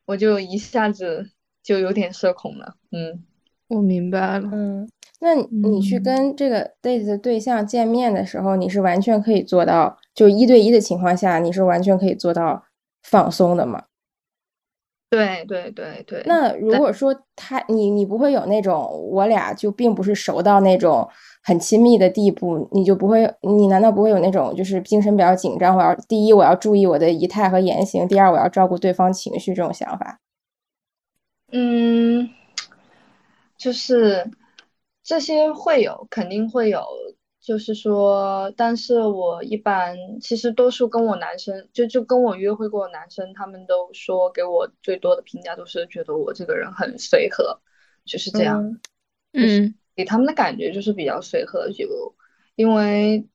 [0.05, 1.29] 我就一下子
[1.61, 3.23] 就有点社恐了，嗯。
[3.69, 4.87] 我明白了，嗯，
[5.19, 12.65] 那你去跟这个 date 的对象见面的时候，你是完全可以做到，就一对一的情况下，你是完全可以做到
[13.01, 13.85] 放松的吗？
[15.09, 16.23] 对对对对。
[16.25, 21.07] 那如果说他你你不会有那种我俩就并不是熟到那种
[21.43, 25.77] 很亲密的地步，你就不会，你难道不会有那种就是精神比较紧张？
[25.77, 30.19] 我要第一我要注意我的仪态和言行，第二我要照顾对方情绪这种想法？
[31.51, 32.29] 嗯。
[33.55, 34.29] 就是
[35.03, 36.83] 这些会有，肯定会有。
[37.39, 47.59] 就是说，但是我一般其实多数跟我男生，就就跟我约会过的男生，他们都说给我最多的评价都是觉得我这个人很随和，
[48.05, 48.79] 就是这样。
[49.33, 52.15] 嗯，给他们的感觉就是比较随和，就
[52.55, 53.27] 因为，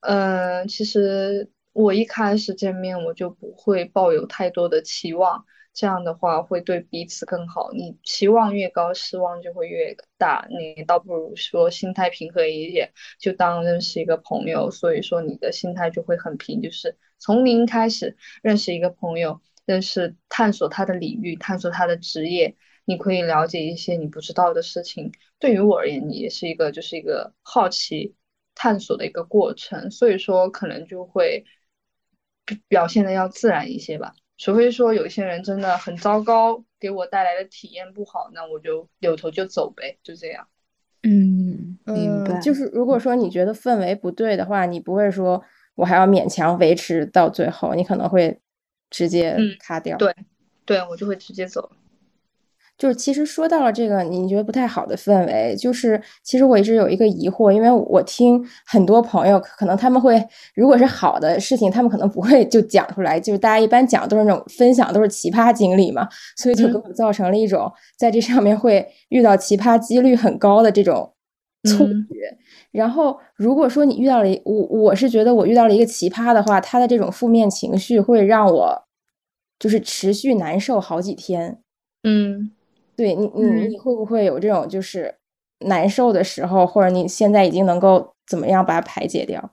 [0.00, 5.44] 嗯，其实我一开始见面我就不会抱有太多的期望。
[5.78, 7.70] 这样的话会对彼此更好。
[7.74, 10.48] 你期望越高，失望就会越大。
[10.48, 14.70] 你倒不如说心态平和一点，就当认识一个朋友。
[14.70, 22.56] 所以说你的心态就会很平，就是从零开始认识一个朋友，认识探索他的领域，探索他的职业。
[22.86, 25.12] 你可以了解一些你不知道的事情。
[25.38, 28.14] 对于我而言，你也是一个就是一个好奇
[28.54, 29.90] 探索的一个过程。
[29.90, 31.44] 所以说可能就会
[32.68, 34.14] 表现的要自然一些吧。
[34.38, 40.46] 除非说有一些人真的很糟糕，给我带来的体验不好，那我就扭头就走呗，就这样。
[41.02, 42.38] 嗯，明白。
[42.40, 45.42] 就是如果说你觉得氛围不对的话，你不会说
[45.74, 48.38] 我还要勉强维持到最后，你可能会
[48.90, 49.96] 直接卡掉。
[49.96, 50.14] 对，
[50.64, 51.70] 对我就会直接走。
[52.78, 60.22] 就是其实说到了这个你觉得不太好的氛围，就是其实我一直有一个疑惑，因为我听很多朋友可能他们会，
[60.54, 66.06] 如果是好的事情，他们可能不会就讲出来，就是大家一般讲都是那种分享都是奇葩经历嘛，
[66.36, 71.10] 所以就给我造成了一种在这上面会遇到奇葩几率很高的这种
[71.64, 71.94] 错觉。
[72.72, 78.82] 然后如果说你遇到了我，我是觉得我遇到了一个奇葩的话，他的这种负面情绪会让我
[79.58, 81.58] 就是持续难受好几天。
[82.02, 82.50] 嗯。
[82.96, 85.14] 对你，你你会不会有这种就是
[85.60, 89.52] 难受的时候，或者你现在已经能够怎么样把它排解掉？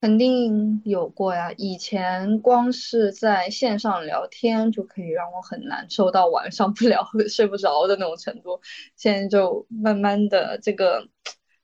[0.00, 1.50] 肯定有过呀。
[1.56, 8.60] 以前光是在线上聊天就可以让我很难受到晚上不聊睡不着的那种程度，
[8.96, 11.08] 现在就慢慢的这个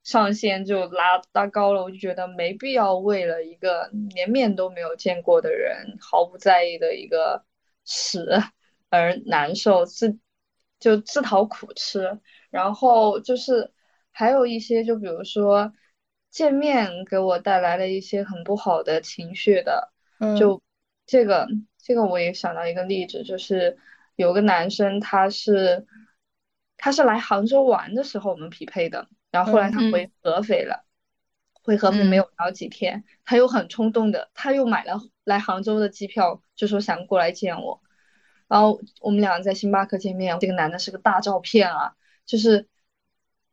[0.05, 1.83] 上限就拉拉高了。
[1.83, 7.45] 我就觉得没必要为了一个连面都没有见过的人毫不在意的一个
[7.85, 8.26] 屎
[8.89, 9.85] 而难受。
[9.85, 10.16] 自
[10.81, 12.18] 就自讨苦吃，
[12.51, 13.70] 然后就是
[14.11, 15.72] 还有一些，就比如说
[16.31, 19.93] 见面给我带来了一些很不好的情绪的，
[20.39, 20.61] 就
[21.07, 21.47] 这个
[21.78, 23.78] 这个我也想到一个例子，就是
[24.16, 25.87] 有个男生他是
[26.76, 30.87] 他是来杭州玩的时候我们匹配的，然后后来他回合肥了，
[31.62, 37.83] 回合肥没有聊几天，他又很冲动的，他又买了来杭州的机票，就说想过来见我。
[38.51, 41.94] 然后我们两个在星巴克见面，这个男的是个大照片啊，
[42.26, 42.66] 就是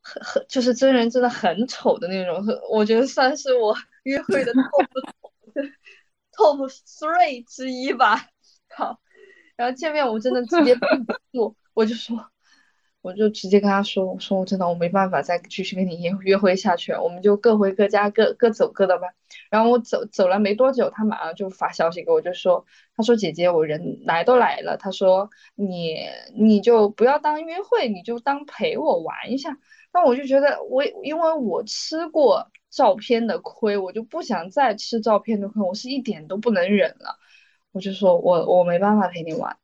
[0.01, 4.87] 很很就是真人真的很丑的那种，我觉得算是我约会的 top
[6.33, 8.27] top three 之一吧。
[8.69, 8.99] 好，
[9.55, 12.31] 然后见面我真的直接 绷不住，我就说。
[13.07, 19.07] 我就直接跟他说：“我说我真的我没办法再继续跟你约约会下去了，我们就各回各家，各各走各的吧。”
[19.49, 22.65] 然后我走走了没多久，他马上就发消息给我，就说
[22.97, 25.99] ：“他说姐姐，我人来都来了，他说你
[26.35, 29.57] 你就不要当约会，你就当陪我玩一下。”
[29.93, 37.17] 那我就觉得我因为我吃过照片的亏，我就不想再吃照片的亏，我是一点都不能忍了。
[37.71, 39.55] 我就说我我没办法陪你玩，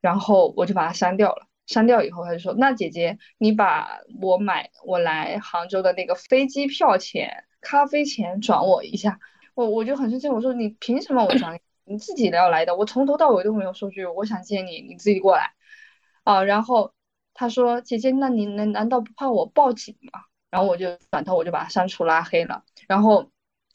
[0.00, 1.46] 然后我就把他删掉了。
[1.66, 9.18] 删掉以后，他就说：“那姐姐，你把我买我来杭州的那个飞机票钱、咖啡钱转我一下。”
[9.54, 11.58] 我我就很生气，我说：“你凭什么我转？
[11.84, 15.52] 你自己要来的，我从头到尾都没有说句我想见你，你自己过来。”
[16.24, 16.92] 啊，然后
[17.34, 22.62] 他说：“姐姐，那你难难道不怕我报警吗？”然后我就转头我就把他删除拉黑了。
[22.86, 23.30] 然后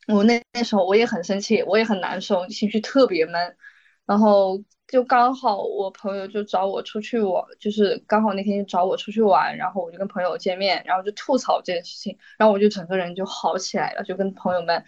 [0.07, 3.57] 我那那时候我也很生气，我也很难受，情绪特别闷。
[4.05, 4.63] 然后。
[4.91, 14.83] 就刚好我朋友就找我出去玩，就是刚好那天就找我出去玩，然后我就跟朋友见面，然后就吐槽这件事情，然后我就整个人就好起来了，就跟朋友们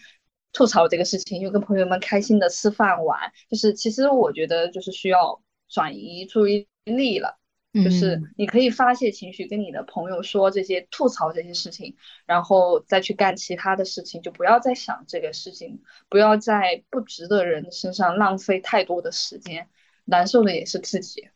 [0.51, 7.39] 吐槽这个事情，又跟朋友们开心的吃饭玩，就是其实我觉得就是需要转移注意力了。
[7.83, 11.95] 就是你可以发泄情绪，跟你的朋友说这些吐槽这些事情，
[12.27, 19.69] 然后再去干其他的事情，就不要再想这个事情，不要在不值得人身上浪费太多的时间，
[20.05, 21.29] 难受的也是自己。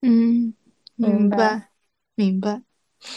[0.00, 0.54] 嗯，
[0.96, 1.68] 明白，
[2.14, 2.62] 明白，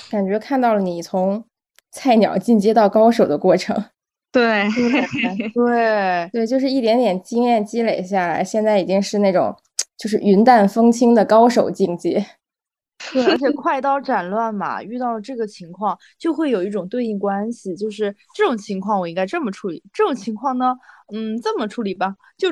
[0.09, 1.45] 感觉看到了你从
[1.91, 3.85] 菜鸟进阶到高手的过程。
[4.31, 4.65] 对，
[5.53, 9.55] 对，对，就是一点点经验积累下来，现在已经是那种。
[9.97, 12.23] 就是云淡风轻的高手境界，
[13.13, 20.75] 对，而且快刀斩乱麻，遇到了这个情况就会有一种对应关系，就是这种情况我应该这么处理，这种情况呢，
[21.13, 22.49] 嗯，这么处理吧，就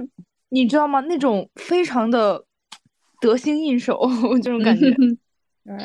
[0.54, 1.00] 你知道吗？
[1.02, 2.44] 那种非常的
[3.20, 4.00] 得心应手，
[4.44, 4.90] 这种感觉，
[5.66, 5.76] 对，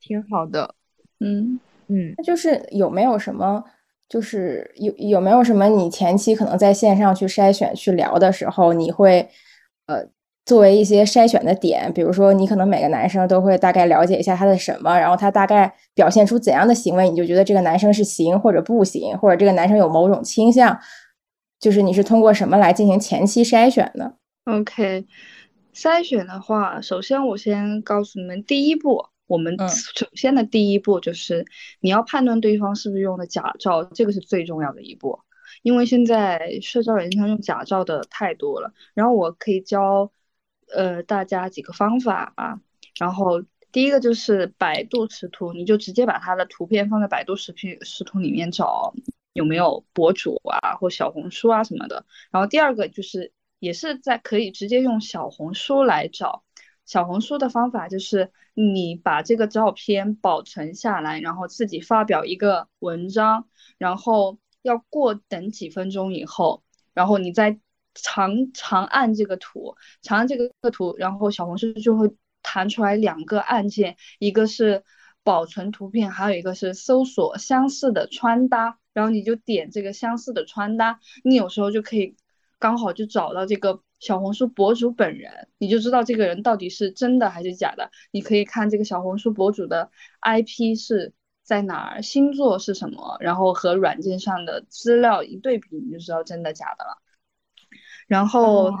[0.00, 0.74] 挺好的，
[1.18, 3.64] 嗯嗯，那就是有没有什么，
[4.08, 9.28] 就是有有没有什么你前期可能在线上去筛选去聊的时候，你会
[9.86, 10.08] 呃。
[10.46, 20.76] 作为一些筛选的点，比如说你可能每个男生都会大概了解一下他的什么，然后他大概表现出怎样的行为，你就觉得这个男生是行或者不行，或者这个男生有某种倾向，
[21.60, 25.06] 就是你是通过什么来进行前期筛选的？OK，
[25.74, 31.44] 筛选的话，首先我先告诉你们，第一步，我们首先的第一步就是
[31.80, 35.20] 你要判断对方是不是用的假照，这个是最重要的一步，
[35.62, 40.10] 因为现在社交软件上用假照的太多了，然后我可以教。
[40.72, 42.60] 呃，大家几个方法啊，
[42.96, 43.42] 然后
[43.72, 48.94] 第一个就是百度识图，你就直接把他的图片放在百度识图识图里面找
[49.32, 52.04] 有没有博主啊或小红书啊什么的。
[52.30, 56.44] 然后第二个就是也是在可以直接用小红书来找，
[56.86, 66.62] 小红书的方法就是你把这个照片保存下来，然后自己发表一个文章，然后要过等几分钟以后，
[66.94, 67.60] 然后你再。
[67.92, 74.84] 长长按这个图，长按这个图，然后小红书就会弹出来两个按键，一个是
[75.22, 78.78] 保存图片，还有一个是搜索相似的穿搭。
[78.92, 82.16] 然后你就点这个相似的穿搭，你有时候就可以
[82.58, 87.90] 刚好就找到这个小红书博主本人，你就知道这个人到底是真的还是假的。
[88.10, 89.92] 你可以看这个小红书博主的
[90.22, 91.12] IP 是
[91.44, 96.98] 在哪儿，星座是什么，然后和软件上的资料一对比，你就知道真的假的了。
[98.08, 98.72] 然后，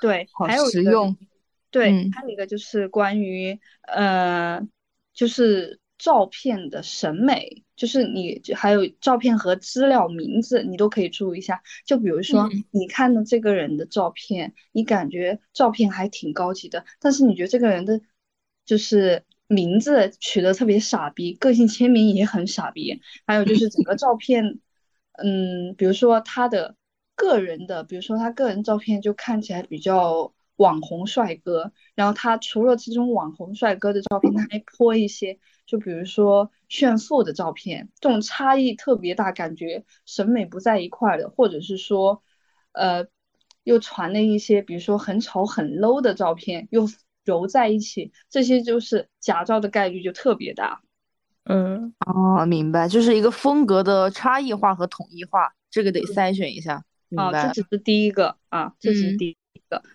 [0.00, 1.14] 对，还有实用，
[1.70, 4.66] 对，还有一个就是关于呃，
[5.14, 11.62] 就是照片的审美，就是你还有照片和资料名字，你都可以注意一下。
[11.86, 18.00] 就比如说，你看的这个人的照片，你感觉照片还挺高级的，但是你觉得这个人的
[18.64, 24.58] 就是名字取得特别傻逼，个性签名也很傻逼，还有就是整个照片，
[25.12, 26.76] 嗯，比如说他的。
[27.14, 30.32] 个人的，比如说他个人照片就看起来比较
[30.62, 42.22] 网红帅哥，然后他除了这种网红帅哥的照片，他还泼一些，就比如说炫富的照片，这种差异特别大，感觉审美不在一块的，或者是说，
[42.72, 43.06] 呃，
[43.64, 46.88] 又传了一些，比如说很丑很 low 的照片，又
[47.24, 50.82] 揉在一起，这些就是假照的概率就特别大。
[51.44, 56.84] 嗯，哦，明白，就是一个风格的差异化和统一化，这个得筛选一下。
[57.16, 59.36] 啊，这只是第一个啊，这是第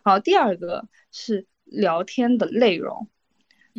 [0.03, 3.09] 好，第二个是聊天的内容。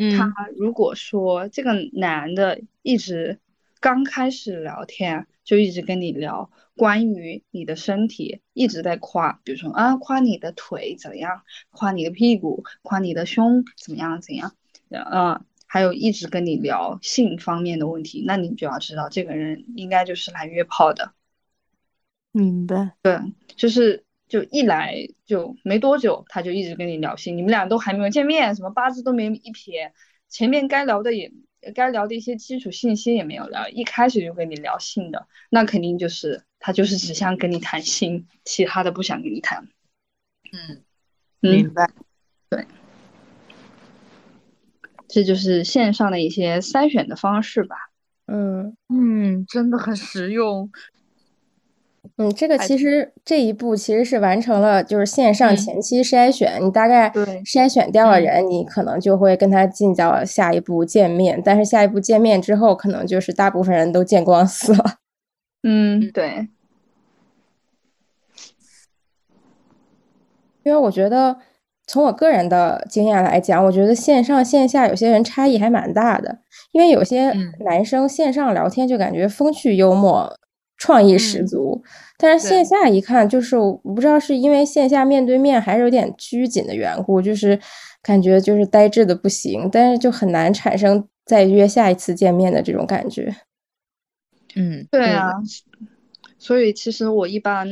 [0.00, 3.40] 嗯他如果说这个男的一直
[3.80, 14.54] 刚开始聊天就一直跟你聊关于你的身体，一直在夸，比如说啊，夸你的腿怎样，夸你的屁股，夸你的胸怎么样怎样，
[14.90, 21.12] 嗯，还有一直跟你聊性方面的问题，那你就要知道这个人应该就是来约炮的。
[22.30, 22.92] 明白。
[23.02, 23.18] 对，
[23.56, 29.92] 就是就一来就没多久，他就一直跟你聊心，你们俩都还没有见面，什么八字都没一撇，
[30.28, 31.32] 前面该聊的也
[31.74, 39.68] 该聊的一些基础信息也没有聊，一开始就跟你聊性的，那肯定就是他就是只想跟你谈心，其他的不想跟你谈。
[40.52, 40.82] 嗯，
[41.42, 41.90] 嗯明白。
[42.50, 42.66] 对
[45.08, 47.76] 这就是线上的一些筛选的方式吧。
[48.26, 50.70] 嗯嗯，真的很实用。
[52.16, 64.84] 嗯，这个其实这一步其实是完成了，就是线上嗯前期筛选，你大概对筛选掉了嗯人，你可能就会跟他进到下一步见面，但是下一步见面之后，可能就是大部分人都见光死了。
[65.62, 66.48] 嗯，对，
[70.62, 71.38] 因为我觉得，
[71.86, 76.38] 从我个人的经验来讲，我觉得线上线下有些人差异还蛮大的。
[76.72, 80.38] 因为有些嗯男生线上聊天就感觉风趣幽默、
[80.78, 81.46] 创意十嗯。
[81.46, 81.82] 足，
[82.16, 87.60] 但是线下一看，就是我不知道是因为线下面对面还是有点拘谨的缘故，就是
[88.02, 93.34] 感觉就是呆滞的不行，但是就很难产生再约下一次见面的这种感觉。
[94.54, 95.32] 嗯，对啊，
[96.38, 97.68] 所以其实我一般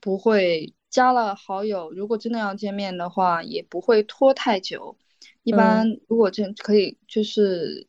[0.00, 4.96] 不会加了好友，如果真的要见面的话，也不会拖太久。
[5.44, 7.86] 一般如果真可以，就是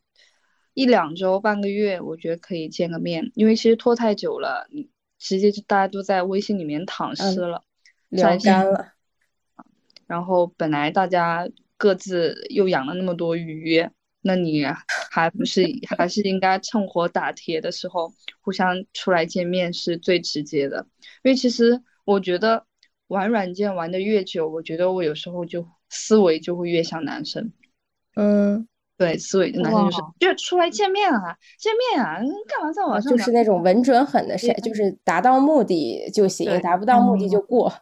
[0.75, 7.63] 一两周、半个月，我觉得可以见个面，因为其实拖太久了，你直接就大家都在微信里面躺尸了，
[8.09, 8.93] 聊在干了，
[10.05, 13.89] 然后本来大家各自又养了那么多鱼，
[14.21, 14.65] 那你
[15.11, 15.63] 还不是
[15.97, 20.85] 还是应该趁火打铁的时候互相出来见面是最直接的。
[21.23, 22.65] 因为其实我觉得
[23.07, 27.53] 玩软件玩的越久，我觉得我有时候就思维就会越像男生。
[28.15, 28.67] 嗯，
[28.97, 32.15] 对，所以男生就是哇就出来见面啊，见面啊，
[32.47, 37.73] 干嘛在网上就是那种稳准狠的筛，就是达到目的就行，对达不到目的嗯就过。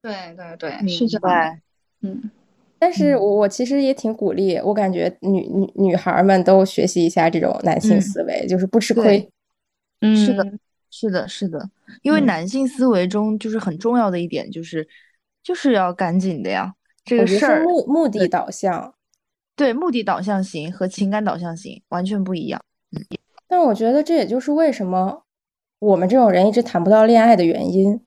[0.00, 1.58] 对对对，明是这样。
[2.02, 2.30] 嗯，
[2.78, 9.28] 但是嗯我我其实也挺鼓励，我感觉女女女孩儿们都学习一下这种男性嗯思维，就是不吃亏。
[10.02, 10.44] 嗯，是的，
[10.90, 11.70] 是的，是的，
[12.02, 14.86] 因为嗯男性思维中就是很重要的一点就是，
[15.42, 16.72] 就是要赶紧的呀，
[17.04, 18.94] 这个事儿目目的导向，
[19.56, 22.62] 对目的导向型和情感导向型完全不一样。
[23.48, 25.24] 但我觉得这也就是为什么
[25.80, 28.00] 我们这种人一直谈不到恋爱的原因。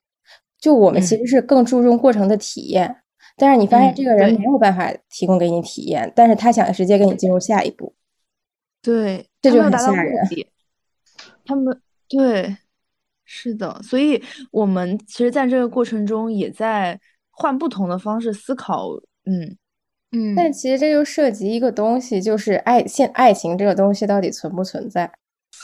[0.60, 3.02] 就我们其实嗯是更注重过程的体验，
[3.38, 7.94] 但是你发现嗯这个人没有办法提供给你体验，但是他想直接跟你进入下一步。
[8.82, 10.46] 对，这就很他没有达到目吓人的，
[11.46, 12.54] 他们对，
[13.24, 18.90] 是的，所以我们其实在这个过程中也在换不同的方式思考，
[19.24, 19.56] 嗯
[20.12, 25.10] 嗯，但其实这就涉及一个东西，就是爱现爱情这个东西到底存不存在？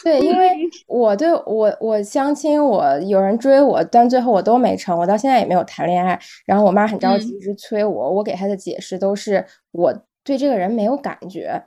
[0.05, 0.51] 对，因为
[0.87, 6.21] 我对我我相亲，我有人追我，但最后我都没成，我到现在也没有谈恋爱。
[6.45, 11.63] 然后我妈很着急，嗯一直催我，我给她的解释都是我对这个人没有感觉，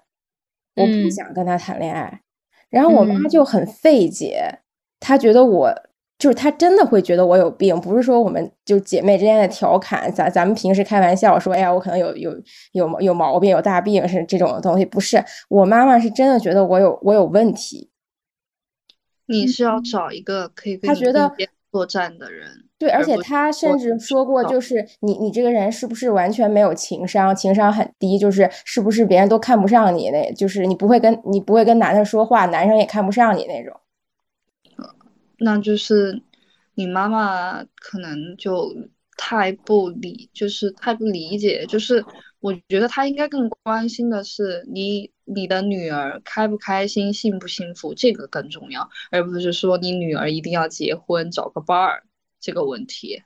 [0.76, 2.22] 我不嗯想跟他谈恋爱。
[2.70, 4.60] 然后我妈嗯就很费解，
[5.00, 5.74] 她觉得我
[6.20, 12.32] 就是他真的会觉得我有病，不是说我们就姐妹之间的调侃，咱咱们平时开玩笑说，哎呀，我可能有有
[12.74, 15.24] 有有毛病，有大病是这种东西，不是。
[15.48, 17.90] 我妈妈是真的觉得我有我有问题，
[19.28, 21.32] 你是要找一个可以跟你他
[21.72, 22.50] 作战的人。
[22.78, 33.74] 对，而且而不是她甚至说过，就是你你这个人是不是完全没有情商，情商很低，就是是不是别人都看不上你那，就是你不会跟你不会跟男的说话，男生也看不上你那种。
[35.40, 36.22] 那就是
[36.76, 38.76] 你妈妈可能就
[39.18, 42.04] 太不理，就是太不理解，就是
[42.40, 52.04] 我觉得她应该更关心的是你你的女儿开不开心、幸不幸福，这个更重要，而不是说你女儿一定要结婚找个伴儿
[52.40, 53.22] 这个问题。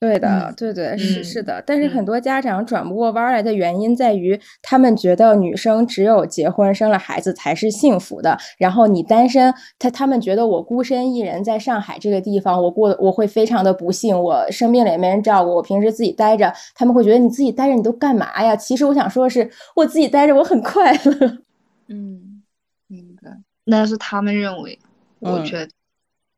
[0.00, 18.54] 对的，嗯对对，是是嗯的，但是很嗯多家长转不过弯儿来的原因在于，他们觉得女生只有结婚生了孩子才是幸福的，然后你单身，他他们觉得我孤身一人在上海这个地方，我过我会非常的不幸，我生病了也没人照顾，我平时自己待着，他们会觉得你自己待着你都干嘛呀？
[18.56, 21.38] 其实我想说的是，我自己待着我很快乐。
[21.88, 22.42] 嗯，
[22.88, 23.30] 明白。
[23.64, 24.78] 那是他们认为，
[25.20, 25.70] 我嗯觉得，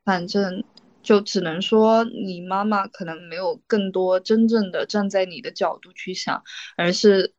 [0.05, 0.63] 反正
[1.07, 6.43] 就只能说你妈妈可能没有更多真正的站在你的角度去想，
[6.77, 7.33] 而是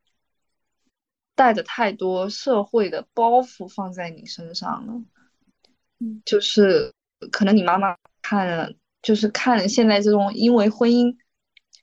[1.34, 4.94] 带着太多社会的包袱放在你身上了。
[6.00, 6.90] 嗯，就是
[7.30, 11.14] 可能你妈妈看了，就是看现在这种因为婚姻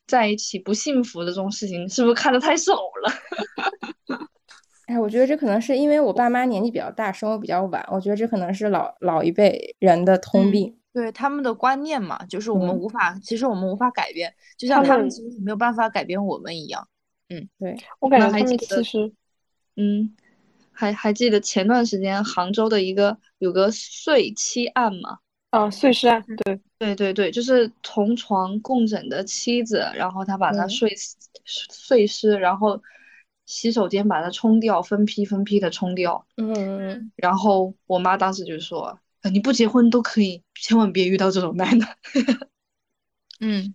[0.08, 3.14] 在一起不幸福的这种事情，是不是看的太少了？
[4.88, 10.80] 哎，我觉得这可能是因为我爸妈年纪比较大，生我比较晚，我觉得这可能是老老一辈人的通病。
[10.96, 16.88] 对他们的观念嘛，就是我们嗯无法，其实我们无法改变，就像他们其实没有办法改变我们一样。
[17.28, 19.14] 嗯对，我感觉他们那还记得其实
[19.76, 20.16] 嗯，
[20.72, 25.20] 还还记得前段时间杭州的一个有个碎妻案嘛？
[25.50, 32.82] 啊，碎尸案，对，对对对，就是同床共枕的妻子，然后他把他嗯碎死碎尸，然后
[33.46, 36.26] 洗手间把它冲掉，分批分批的冲掉。
[36.38, 41.86] 嗯嗯然后我妈当时就说：“呃你不结婚都可以，千万别遇到这种男的。
[43.42, 43.74] 嗯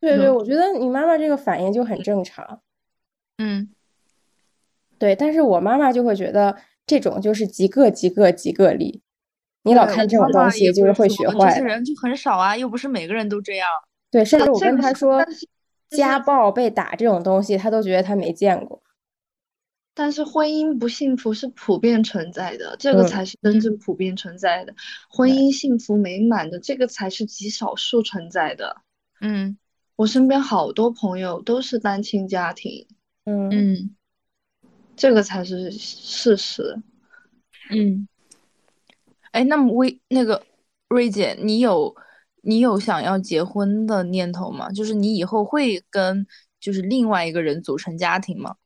[0.00, 2.60] 对对，嗯我觉得你妈妈这个反应就很正常。
[3.36, 3.68] 嗯
[4.98, 6.56] 对，但是我妈妈就会觉得
[6.86, 9.02] 这种就是极个极个极个例，
[9.64, 11.56] 你老看这种东西就是会学坏这。
[11.56, 13.68] 些人就很少啊，又不是每个人都这样。
[14.10, 15.22] 对，甚至我跟她说
[15.90, 18.82] 家暴、被打这种东西，她都觉得她没见过。
[19.94, 24.74] 但是婚姻不幸福是普遍存在的，这个嗯才是真正普遍存在的。
[25.08, 28.82] 婚姻幸福美满的，这个才是极少数存在的。
[29.20, 29.56] 嗯
[29.96, 32.86] 我身边好多朋友都是单亲家庭，
[33.24, 33.94] 嗯嗯
[34.96, 36.76] 这个才是事实。
[37.70, 38.08] 嗯。
[39.30, 40.44] 哎，那么薇那个
[40.88, 41.94] 瑞姐，你有
[42.42, 44.70] 你有想要结婚的念头吗？
[44.70, 46.26] 就是你以后会跟
[46.60, 48.56] 就是另外一个人组成家庭吗？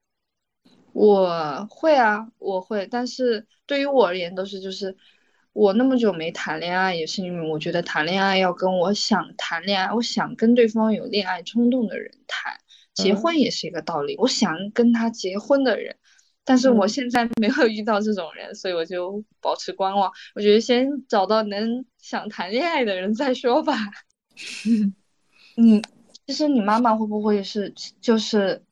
[0.98, 4.96] 我会啊，我会，但是对于我而言，都是就是
[5.52, 12.52] 我那么久没谈恋爱，也是因为我觉得谈恋爱要跟我想谈恋爱，我想跟对方有恋爱冲动的人谈，
[12.94, 13.16] 结嗯。
[13.16, 15.94] 婚也是一个道理，我想跟他结婚的人，
[16.44, 16.88] 但是我嗯。
[16.88, 23.76] 现在没有遇到这种人，所以我就保持观望，我觉得先找到能想谈恋爱的人再说吧。
[25.54, 25.80] 你
[26.26, 28.64] 其实你妈妈会不会是就是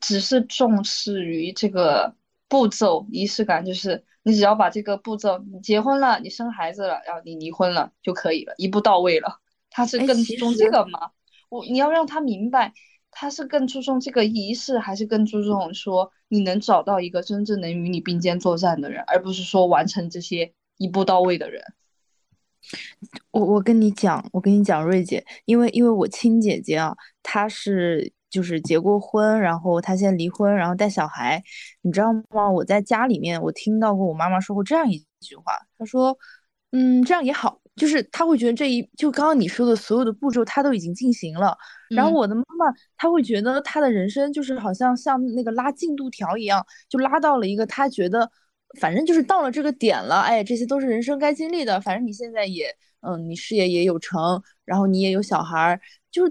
[0.00, 2.14] 只是重视于这个
[2.48, 9.40] 步骤仪式感，就是你只要把这个步骤，你结婚了，你生孩子了，然后你离婚了就可以了，一步到位了。
[9.70, 11.10] 他是更注重这个吗？
[11.48, 12.72] 我你要让他明白，
[13.10, 21.62] 他是更注重这个仪式，还是更注重说你能找到一个真正能与你并肩作战的人，而不是说完成这些一步到位的人。
[23.30, 31.42] 我我跟你讲，我跟你讲，瑞姐，因为因为我亲姐姐啊，她是就是结过婚，然后他现在离婚，然后带小孩，
[31.80, 32.50] 你知道吗？
[32.50, 36.14] 我在家里面我听到过我妈妈说过这样一句话，她说，
[36.72, 41.56] 嗯，这样也好，就是她会觉得这一就刚刚你说的所有的步骤她都已经进行了，
[41.88, 42.66] 然后嗯我的妈妈
[42.98, 48.30] 她会觉得她的人生就是好像像那个拉进度条一样，就拉到了一个她觉得。
[48.80, 51.80] 反正就是到了这个点了，哎，这些都是人生该经历的。
[51.80, 52.66] 反正你现在也，
[53.00, 55.80] 嗯，你事业也有成，然后你也有小孩儿，
[56.10, 56.24] 就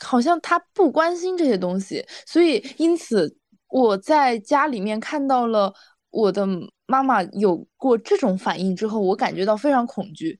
[0.00, 3.36] 好像他不关心这些东西，所以因此
[3.68, 5.72] 我在家里面看到了
[6.10, 6.46] 我的
[6.86, 10.38] 妈妈有过这种反应之后，我感觉到非常恐惧。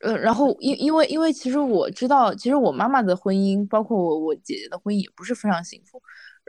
[0.00, 6.00] 呃，然后因因为因为其实我知道，其实我妈妈的婚姻，包括我我姐姐的婚姻也不是非常幸福，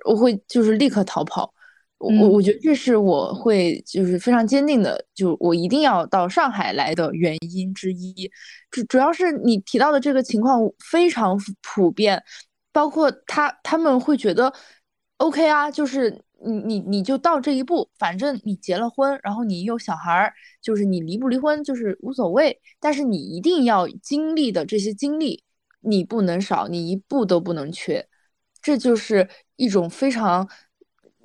[0.05, 1.51] 我会就是立刻逃跑。
[1.99, 8.31] 我我我觉得这是我会就是非常坚定的，就我一定要到上海来的原因之一。
[8.71, 12.23] 主主要是你提到的这个情况非常普遍，
[12.71, 14.53] 包括他他们会觉得
[15.17, 16.09] ，OK 啊，就是
[16.45, 25.43] 你你你就到这一步，反正你结了婚，然后你有小孩儿，就是你离不离婚就是无所谓，但是你一定要经历的这些经历，
[25.81, 28.07] 你不能少，你一步都不能缺，
[28.61, 29.27] 这就是
[29.57, 30.47] 一种非常。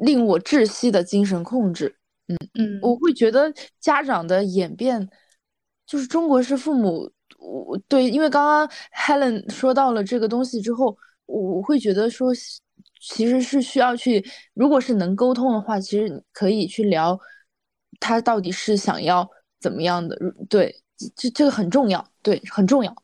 [0.04, 1.96] 令我窒息的精神控制，
[2.28, 5.08] 嗯嗯，我会觉得家长的演变，
[5.86, 10.96] 就是中国式父母，我对，因为刚刚 Helen 说到了这个东西之后，
[11.26, 12.32] 我我会觉得说，
[13.00, 14.24] 其实是需要去，
[14.54, 17.18] 如果是能沟通的话，其实可以去聊，
[18.00, 19.28] 他到底是想要
[19.60, 20.16] 怎么样的，
[20.48, 20.74] 对，
[21.16, 22.94] 这这个很重要，对，很重要。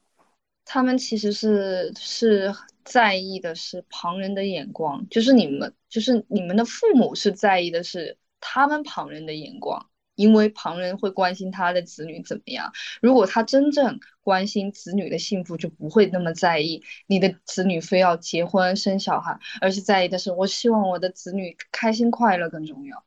[0.65, 9.85] 他们其实是是在意的是旁人的眼光，就是你们，就是你们的父母是在意的是他们旁人的眼光，
[10.15, 12.73] 因为旁人会关心他的子女怎么样。
[13.03, 23.05] 如果他真正关心子女的幸福，就不会那么在意你的子女非要结婚生小孩，而是在意的是我希望我的子女开心快乐更重要。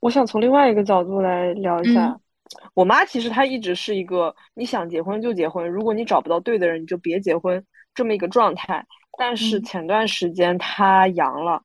[0.00, 2.06] 我想从另外一个角度来聊一下。
[2.06, 2.20] 嗯
[2.74, 7.64] 我妈其实她一直是一个你想结婚就结婚，如果你找不到对的人，你就别结婚
[7.94, 8.86] 这么一个状态。
[9.18, 11.62] 但是嗯前段时间她阳了，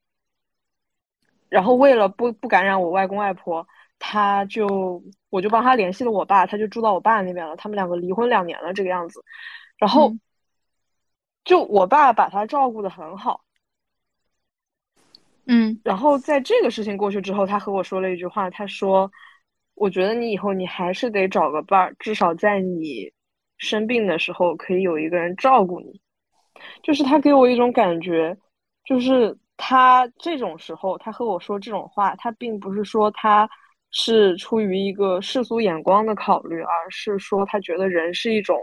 [1.50, 3.68] 然后为了不不感染我外公外婆，
[4.00, 7.56] 他就我就帮他联系了我爸，他就住到我爸那边了。
[7.56, 9.24] 他们两个离婚两年了这个样子，
[9.78, 10.20] 然后嗯
[11.46, 13.42] 就我爸把他照顾的很好。
[15.46, 19.10] 嗯，然后在这个事情过去之后，他和我说了一句话，他说
[19.76, 23.10] ：“我觉得你以后你还是得找个伴儿，至少在你
[23.58, 26.02] 生病的时候可以有一个人照顾你。”
[26.84, 28.38] 就是他给我一种感觉，
[28.84, 33.50] 就是他这种时候他和我说这种话，他并不是说他
[33.92, 38.58] 是出于一个世俗眼光的考虑，而是说他觉得人是一种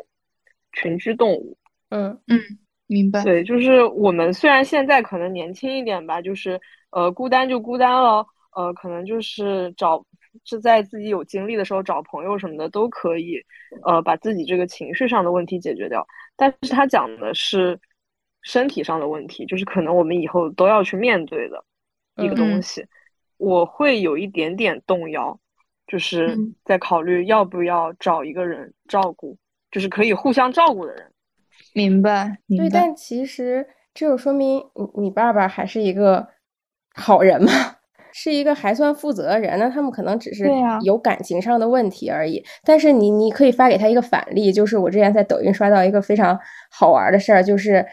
[0.73, 1.57] 群居动物。
[1.91, 2.39] 嗯嗯，
[2.87, 3.23] 明白。
[3.25, 8.25] 对，就是我们虽然现在可能年轻一点吧，就是呃孤单就孤单了，
[8.55, 10.05] 呃可能就是找
[10.45, 13.41] 是在自己有精力的时候找朋友什么的都可以，
[13.85, 16.07] 呃把自己这个情绪上的问题解决掉。
[16.37, 17.79] 但是他讲的是
[18.45, 21.65] 身体上的问题，就是可能我们以后都要去面对的
[22.23, 22.87] 一个东西。
[23.37, 25.37] 我会有一点点动摇，
[25.89, 29.37] 就是在考虑要不要找一个人照顾，
[29.73, 31.11] 就是可以互相照顾的人。
[31.73, 36.29] 明白，对，但其实这就说明你你爸爸还是一个
[36.95, 37.51] 好人嘛，
[38.15, 39.59] 是一个还算负责的人。
[39.59, 40.49] 那他们可能只是
[40.83, 42.45] 有感情上的问题而已。
[42.65, 46.39] 但是你你可以发给他一个反例，就是我之前在抖音刷到一个非常
[46.71, 47.85] 好玩的事儿，就是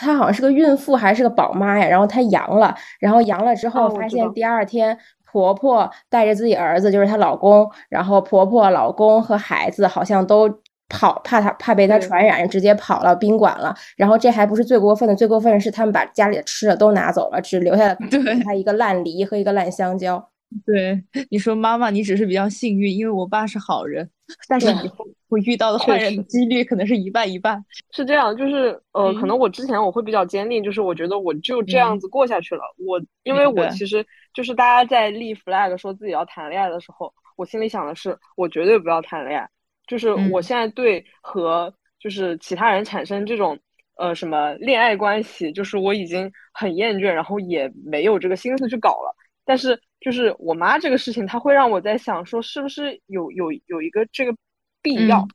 [0.00, 4.98] 她好像是个孕妇还是个宝妈呀，然后她阳了，然后阳了之后发现第二天
[5.30, 10.48] 婆婆带着自己儿子，就是她老公，然后婆婆、老公和孩子好像都。
[10.94, 13.74] 跑，怕她怕被她传染，直接跑了宾馆了。
[13.96, 17.96] 然后这还不是最过分的，最过分的是他们把家里的吃的都拿走了，只留下 了
[18.44, 20.22] 她一个烂梨和一个烂香蕉。
[20.64, 24.08] 对， 你说妈妈，你只是比较幸运，因为我爸是好人，
[24.48, 27.64] 但是以后会遇到的坏人的几率可能是一半一半。
[27.90, 32.62] 是这样，就是呃，可能我之前我会比较坚定，就是我觉得我就这样子过下去了。
[32.78, 39.48] 我因为我其实就是大家在立 flag 说自己要谈恋爱的时候，我心里想的是，我绝对不要谈恋爱。
[39.86, 43.58] 就是我现在对和就是其他人产生这种
[43.96, 49.14] 呃什么恋爱关系，就是我已经很厌倦，然后也没有这个心思去搞了。
[49.44, 54.34] 但是就是我妈这个事情，她会让我在想说，是不是有有有一个这个
[54.82, 55.26] 必要？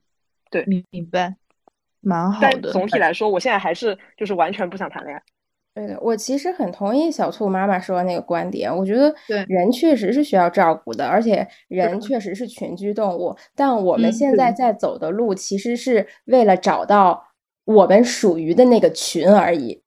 [0.51, 1.35] 对，明白，
[2.01, 2.49] 蛮好的。
[2.51, 5.21] 但总体来说，我现在还是就是完全不想谈恋爱。
[5.73, 8.75] 对的，我其实很同意小兔妈妈说的那个观点。
[8.75, 9.13] 我觉得
[9.47, 13.35] 人确实是需要照顾的，而且人确实是群居动物。
[13.55, 17.27] 但我们现在在走的路，其实是为了找到
[17.65, 19.83] 我们属于的那个群而已。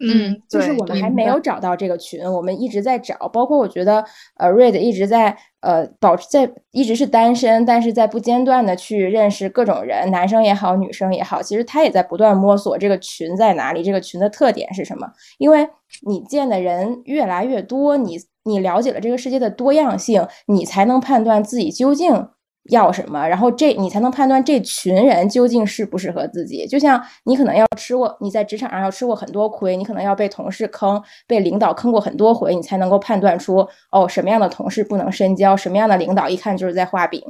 [0.00, 3.28] 嗯，就是我们还没有找到这个群，我们一直在找。
[3.28, 4.04] 包括我觉得，
[4.36, 15.06] 呃，瑞的一直在呃保持在一直是单身，但是在不间断的去认识各种人，男生也好，女生也好，其实他也在不断摸索这个群在哪里，这个群的特点是什么。
[15.38, 15.68] 因为
[16.06, 22.28] 你见的人越来越多，你你了解了这个世界的多样性，你才能判断自己究竟。
[22.70, 26.66] 要什么，然后这你才能判断这群人究竟适不适合自己。
[26.66, 37.22] 就像你可能要吃过，你在职场上要吃过很多亏，你可能要被同事坑，被领导坑过很多回，你才能够判断出哦什么样的同事不能深交，什么样的领导一看就是在画饼。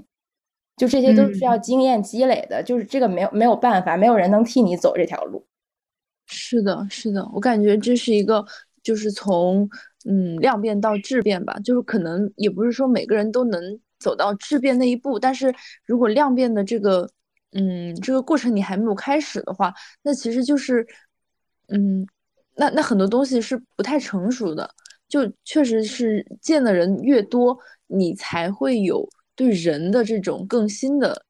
[0.76, 5.44] 就这些都是需要经验积累的，就是这个没有没有办法，没有人能替你走这条路。
[6.26, 8.44] 是的，是的，我感觉这是一个
[8.82, 9.68] 就是从
[10.08, 13.80] 嗯量变到质变吧，就是可能也不是说每个人都能。
[14.04, 15.54] 走到质变那一步，但是
[15.86, 17.08] 如果量变的这个，
[17.52, 20.86] 嗯，这个过程你还没有开始的话，那其实就是，
[21.68, 22.06] 嗯，
[22.54, 24.68] 那那很多东西是不太成熟的，
[25.08, 31.24] 就确实是见的人越多，你才会有对人的这种更新的、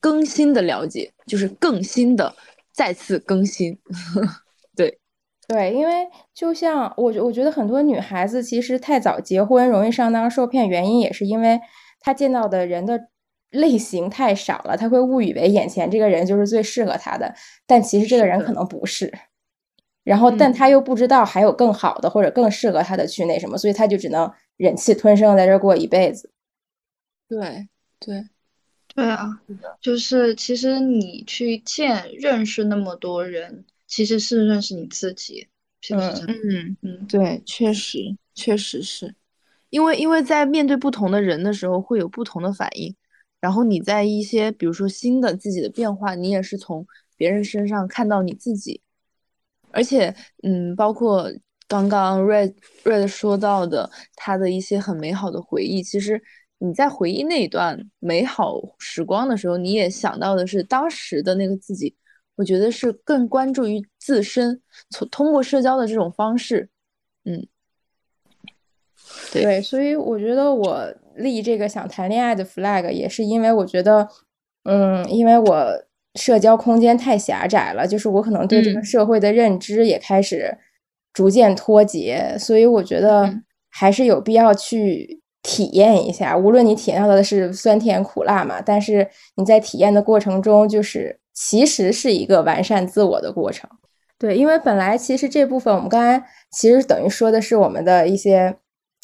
[0.00, 2.34] 更新的了解，就是更新的
[2.72, 3.78] 再次更新，
[5.48, 5.72] 对。
[5.72, 11.60] 因为就像我，我觉得很多女孩子其实太早结婚，容易上当受骗，原因也是因为
[12.00, 13.08] 她见到的人的
[13.50, 17.34] 类型太少了，她会误以为眼前这个人就是最适合她的，
[17.66, 19.12] 但其实这个人可能不是。
[20.04, 26.30] 然后，但她又不知道还有更好的或者更适合她的去那什么，所以她就只能忍气吞声在这过一辈子。
[27.28, 27.68] 对，
[27.98, 28.28] 对，
[28.94, 29.40] 对啊，
[29.80, 33.64] 就是其实你去见认识那么多人。
[33.86, 35.46] 其实是认识你自己，
[35.80, 36.08] 是不是？
[36.26, 39.14] 嗯嗯，对，确实确实是，
[39.70, 42.94] 因为因为在面对不同的人的时候会有不同的反应，
[43.40, 48.80] 然后你在一些比如说新的自己的变化，你也是从别人身上看到你自己，
[49.70, 51.30] 而且嗯，包括
[51.68, 56.20] 刚刚 Red Red 说到的他的一些很美好的回忆，其实
[56.58, 61.94] 你在回忆那一段美好时光的时候，你也想到的是当时的那个自己。
[62.36, 64.60] 我觉得是更关注于自身，
[64.90, 66.68] 从通过社交的这种方式，
[67.24, 67.46] 嗯，
[69.32, 74.08] 对，所以我觉得我立这个想谈恋爱的 flag 也是因为我觉得，
[74.64, 75.84] 嗯，因为我
[76.14, 80.58] 社交空间太狭窄了，就是我可能对这个社会的认知也开始
[81.12, 86.36] 逐渐脱节，所以我觉得还是有必要去体验一下。
[86.36, 93.70] 无论你体验到的是酸甜苦辣嘛，但是你在体验的过程中，就是其实是一个完善自我的过程。
[94.18, 98.56] 对，因为本来其实这部分我们刚才其实等于说的是我们的一些。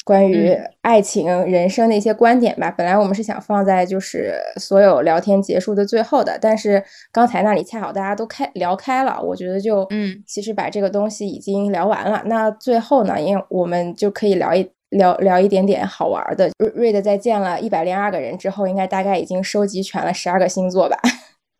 [0.05, 2.69] 关于爱情、人生的一些观点吧。
[2.69, 12.21] 本来我们是想放在就是所有聊天结束的最后的，但是刚才那里恰好大家都开聊开了，我觉得就嗯，其实把这个东西已经聊完了。
[12.25, 16.49] 那最后呢，因为我们就可以聊一聊聊一点点好玩的。
[16.57, 20.99] 瑞瑞的在见了一百零二个人之后，应该大概已经收集全了十二个星座吧？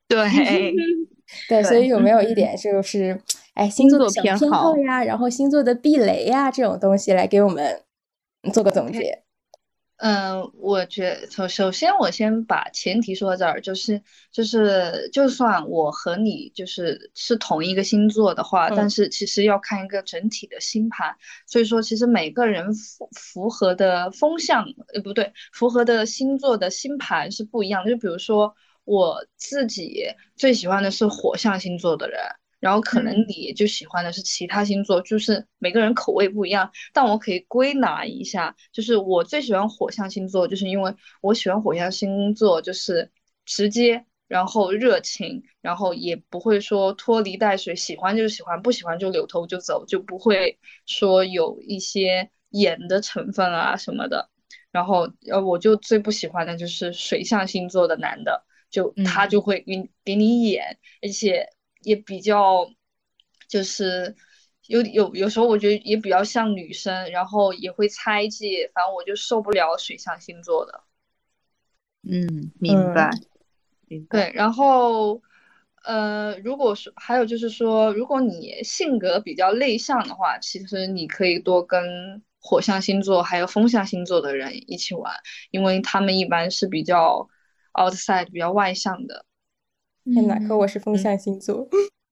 [0.10, 0.74] 对
[1.50, 3.20] 对，所以有没有一点就是
[3.54, 7.82] 哎星座的小偏好呀，然后星座的避雷呀这种东西来给我们？
[8.54, 9.24] 做个总结，
[9.96, 14.02] 嗯，我觉首首先我先把前提说到这儿，就是
[14.34, 21.16] 就是就算我和你就是是同一个星座的话，但是其实要看一个整体的星盘，
[21.48, 27.92] 所以说其实每个人符符合的风向，呃不对，符合的星座的星盘是不一样的。
[27.92, 28.54] 就比如说
[28.86, 30.06] 我自己
[30.36, 32.20] 最喜欢的是火象星座的人。
[32.60, 36.72] 然后可能你就喜欢的是其他星座，就是每个人口味不一样。
[36.94, 43.12] 但我可以归纳一下，就是我最喜欢火象星座，就是因为我喜欢火象星座，就是
[43.44, 54.30] 直接，然后热情，然后也不会说拖泥带水，喜欢就是喜欢，不喜欢就扭头就走，就不会说有一些演的成分啊什么的。
[54.72, 61.48] 然后呃，我就最不喜欢的就是水象星座的男的，就他就会给给你演，而且。
[61.86, 62.66] 也比较，
[63.50, 64.16] 就是
[64.68, 70.84] 有有有时候我觉得也比较像女生，然后也会猜忌，反正我就受不了水象星座的。
[72.04, 73.12] 嗯，明白。
[74.10, 75.22] 对，然后
[75.84, 85.14] 呃，如果说还有就是说，如果你性格比较内向的话，其实你可以多跟火象星座还有风象星座的人一起玩，
[85.52, 87.28] 因为他们一般是比较
[87.74, 89.26] outside 比较外向的。
[90.06, 90.38] 天哪！
[90.48, 91.68] 可我是风象星座，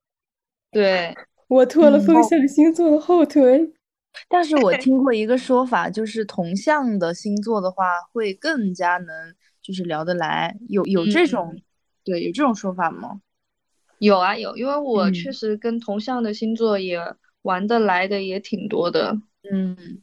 [0.72, 1.16] 对
[1.47, 3.74] 我拖了风象星座的后腿。
[4.28, 10.57] 但是我听 过一个说法，就是同向的星座的话，会更加能就是聊得来。
[10.68, 11.62] 有有这种，
[12.03, 13.22] 对，有这种说法吗？
[13.99, 16.99] 有啊，有，因为我确实跟同向的星座也
[17.43, 19.18] 玩得来的也挺多的。
[19.49, 20.01] 嗯，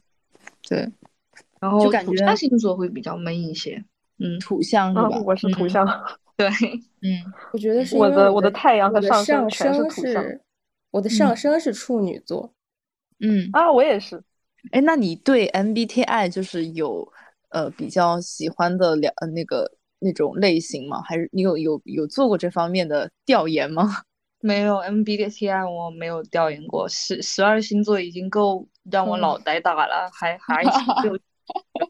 [0.67, 0.91] 对。
[1.59, 3.83] 然后土象星座会比较闷一些。
[4.19, 5.09] 嗯，土象是吧？
[5.25, 5.87] 我是土象。
[6.37, 6.47] 对，
[7.01, 9.49] 嗯，我觉得是我的我的太阳和上升
[9.89, 10.41] 是
[10.91, 12.53] 我的上升是处女座，
[13.19, 14.23] 嗯啊，我也是。
[14.71, 17.05] 哎，那你对 MBTI 就是有
[17.49, 21.01] 呃比较喜欢的两呃那个那种类型吗？
[21.01, 24.01] 还是你有有有做过这方面的调研吗？
[24.41, 26.87] 没有 MBTI，我没有调研过。
[26.87, 31.19] 十十二星座已经够让我脑袋大了，还还有。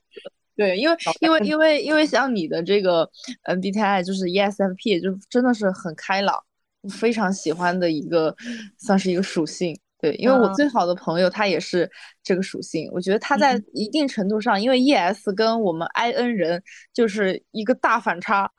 [0.59, 3.09] 对，因为因为因为因为像你的这个
[3.45, 6.35] MBTI 就是 ESFP，就真的是很开朗，
[6.81, 8.35] 我非常喜欢的一个
[8.77, 9.73] 算是一个属性。
[10.01, 11.89] 对，因为我最好的朋友他也是
[12.21, 16.61] 这个属性，我觉得他在一定程度上，因为 ES 跟我们 IN 人
[16.93, 18.51] 就是一个大反差，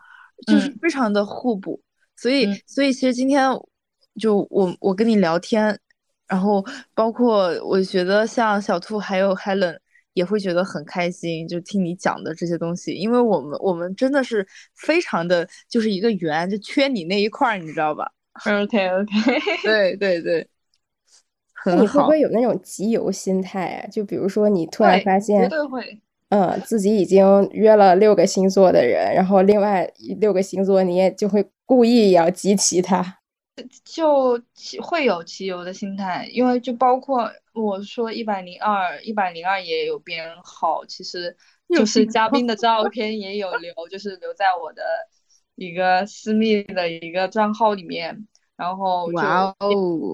[0.47, 1.83] 就是非常的互补。
[2.17, 3.51] 所以所以其实今天
[4.19, 5.79] 就我我跟你聊天，
[6.27, 9.77] 然后包括我觉得像小兔还有 Helen。
[10.13, 18.11] 也会觉得很开心，就听你讲的这些东西，因为我们我们真的是非常的就是一个圆，就缺你那一块儿，你知道吧
[18.45, 19.07] ？OK OK，
[19.63, 20.49] 对对对，
[21.67, 23.87] 那你会不会有那种集邮心态啊？
[23.89, 26.01] 就比如说你突然发现，绝对会，
[26.31, 33.20] 嗯，自己已经约了六个星座的人，然后另外六个星座你也就会故意要集齐他。
[33.85, 34.41] 就
[34.83, 41.37] 会有骑游的心态，因为就包括我说一百零二，一百零二也有编号，其实
[41.69, 44.83] 就是嘉宾的照片也有留，就是留在我的
[45.55, 49.19] 一个私密的一个账号里面，然后就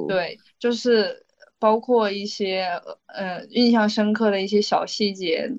[0.08, 1.24] 对，就是
[1.58, 5.50] 包括一些呃印象深刻的一些小细节。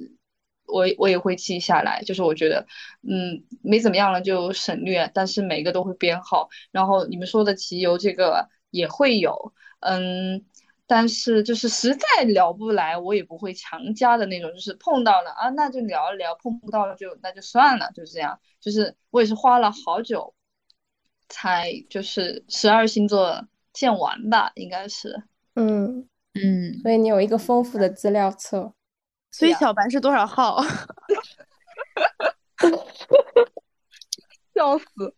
[0.67, 2.65] 我我也会记下来，就是我觉得，
[3.01, 6.49] 嗯，没怎么样了就省略，但是每个都会编号。
[6.71, 10.45] 然后你们说的集邮这个也会有，嗯，
[10.85, 18.39] 但是就是实在聊不来，我也不会强加的那种，就是碰到了啊，那就聊一聊；碰不到了就那就算了，就是这样。
[18.59, 20.33] 就是我也是花了好久，
[21.29, 25.23] 才就是十二星座见完吧，应该是。
[25.55, 28.73] 嗯嗯，所以你有一个丰富的资料册。
[29.37, 30.61] 所以小白是多少号？
[34.55, 35.13] 笑死！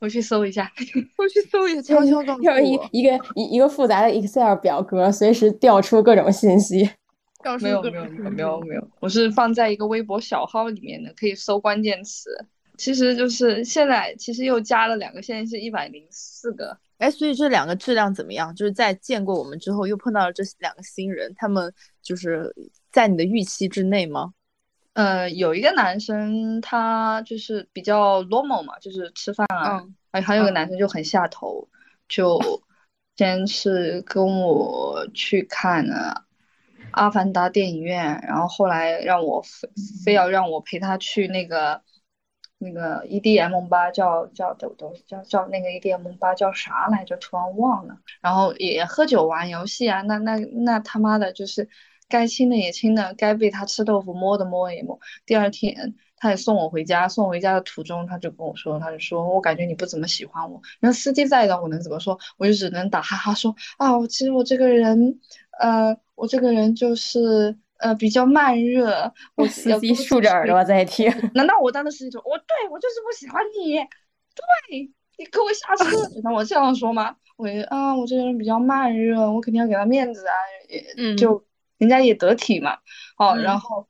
[0.00, 0.72] 我去搜一下，
[1.16, 6.90] 我去搜一下，悄悄告诉我，一一个一一个复杂的 Excel 表格，随时调出各种信息。
[7.62, 12.46] 没有没有没有没有，我是放在一个微博小号里面的，可以搜关键词。
[12.76, 16.76] 其实就是现在，其实又加了两个，现在是一百零四个。
[17.00, 18.54] 哎，所以这两个质量怎么样？
[18.54, 21.72] 就是在见过我们之后，又碰到了这两个新人，他们
[22.02, 22.54] 就是
[22.92, 24.34] 在你的预期之内吗？
[24.92, 29.82] 呃，有一个男生他就是比较 normal 嘛，就是吃饭啊，
[30.12, 31.66] 还还有个男生就很下头，
[32.06, 32.38] 就
[33.16, 36.26] 先是跟我去看了
[36.90, 39.68] 《阿凡达》电影院，然后后来让我非
[40.04, 41.80] 非要让我陪他去那个。
[42.62, 47.16] 那个 EDM 吧叫叫抖抖叫叫那个 EDM 吧叫啥来着？
[47.16, 47.96] 突然忘了。
[48.20, 51.66] 然后也喝酒玩游戏啊，那那那他妈的就是
[52.06, 55.00] 该亲的也亲的，该被他吃豆腐摸的摸一摸。
[55.24, 60.60] 第二天他也送我回家，送回家的途中他就跟我说，他就说我感觉你不怎么喜欢我。
[60.80, 62.18] 然后司机在的，我能怎么说？
[62.36, 65.18] 我就只能打哈哈说啊，其实我这个人，
[65.58, 67.56] 呃，我这个人就是。
[67.80, 71.10] 呃，比较慢热，我 司机竖着耳朵在听。
[71.34, 75.96] 难道我当的司机说，我对我就是不喜欢你，对你给我下车？
[76.22, 77.16] 那我这样说吗？
[77.36, 80.34] 我啊，我这个人比较慢热，我肯定要给他面子啊，
[80.68, 81.42] 也就
[81.78, 82.76] 人家也得体嘛。
[83.16, 83.86] 好，然后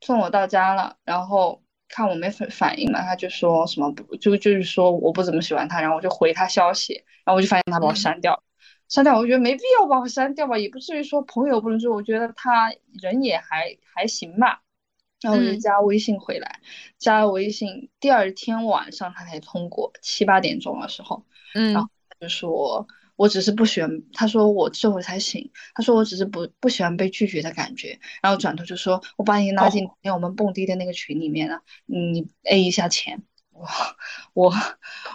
[0.00, 8.42] 送我到家了，然后看我没反反应嘛，他就说什么不就就是说我不怎么喜欢他，然后我就回他消息，然后我就发现他把我删掉。
[8.88, 14.62] 删掉，我觉得没必要把我删掉吧，也不至于说朋友不能说，我觉得他人也还还行吧。
[15.20, 16.60] 然后我就加微信回来，
[16.98, 21.24] 加了微信，第二天晚上他才通过，七八点钟的时候，
[21.54, 21.88] 嗯，然后
[22.20, 33.22] 就说，我只是不喜欢，他说我这会才醒，他说我只是不不喜欢被拒绝的感觉，然后转头就说，我把你拉进我们蹦迪的那个群里面了，你 A 一下钱。
[34.34, 34.52] 我我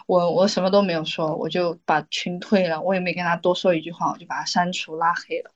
[0.07, 5.51] 我我什么都没有说，我就把群退了，我也没跟他多说一句话，我就把他删除拉黑了。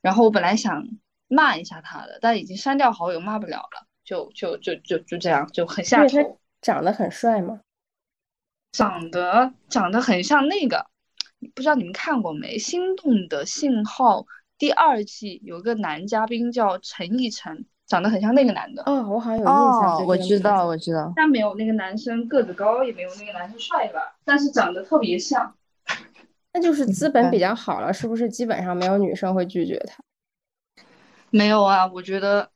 [0.00, 0.88] 然后我本来想
[1.28, 6.40] 骂一下他的，但已经删掉好友，骂不了了，就就就就就这样，就很下头。
[6.60, 7.60] 长得很帅吗？
[8.72, 10.86] 长得长得很像那个，
[11.54, 12.56] 不知道你们看过没？
[12.58, 14.22] 《心动的信号》
[14.56, 17.66] 第二季有个男嘉宾叫陈奕晨。
[17.86, 19.96] 长得很像那个男的哦，我好像有印象。
[19.98, 21.12] 哦，我知道，我知道。
[21.14, 24.16] 但没有那个男生个子高，也没有那个男生帅吧？
[24.24, 25.54] 但是长得特别像。
[26.52, 28.28] 那就是资本比较好了，是不是？
[28.28, 30.02] 基本上没有女生会拒绝他。
[31.30, 32.50] 没有啊，我觉得，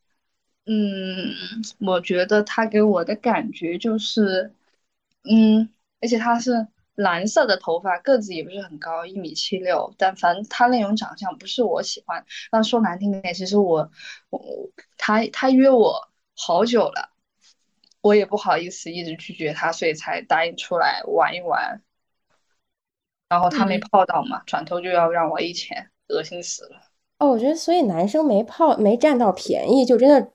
[0.66, 1.34] 嗯，
[1.80, 4.52] 我觉得他给我的感觉就是，
[5.24, 5.68] 嗯，
[6.00, 6.68] 而且他是。
[6.98, 9.94] 蓝色的头发，个子也不是很高，一米七六。
[9.96, 12.24] 但反正他那种长相不是我喜欢。
[12.50, 13.88] 那说难听点，其实我
[14.30, 14.40] 我
[14.96, 17.10] 他他约我好久了，
[18.00, 21.80] 我也不好意思一直拒绝他，所以才答应出来玩一玩。
[23.28, 26.80] 然后他没泡到嘛，转头就要让我 A 钱，恶心死了。
[27.20, 30.32] 哦，我觉得所以男生没泡没占到便宜，就真的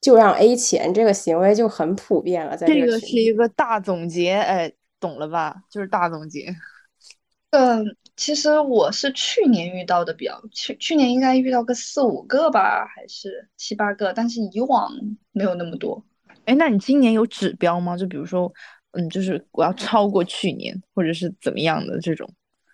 [0.00, 2.56] 就让 A 钱这个行为就很普遍了。
[2.56, 4.72] 在这个是一个大总结，哎。
[5.04, 5.62] 懂了吧？
[5.68, 6.56] 就是大总结。
[7.52, 7.84] 嗯，
[8.16, 14.90] 其实我是去年遇到的比较，去去年应该遇到个四五个吧，还是七八个，但是以往
[15.32, 16.02] 没有那么多。
[16.46, 17.94] 哎，那你今年有指标吗？
[17.96, 18.50] 就比如说，
[18.92, 22.26] 嗯，就是我要超过去年，或者是怎么样的这种？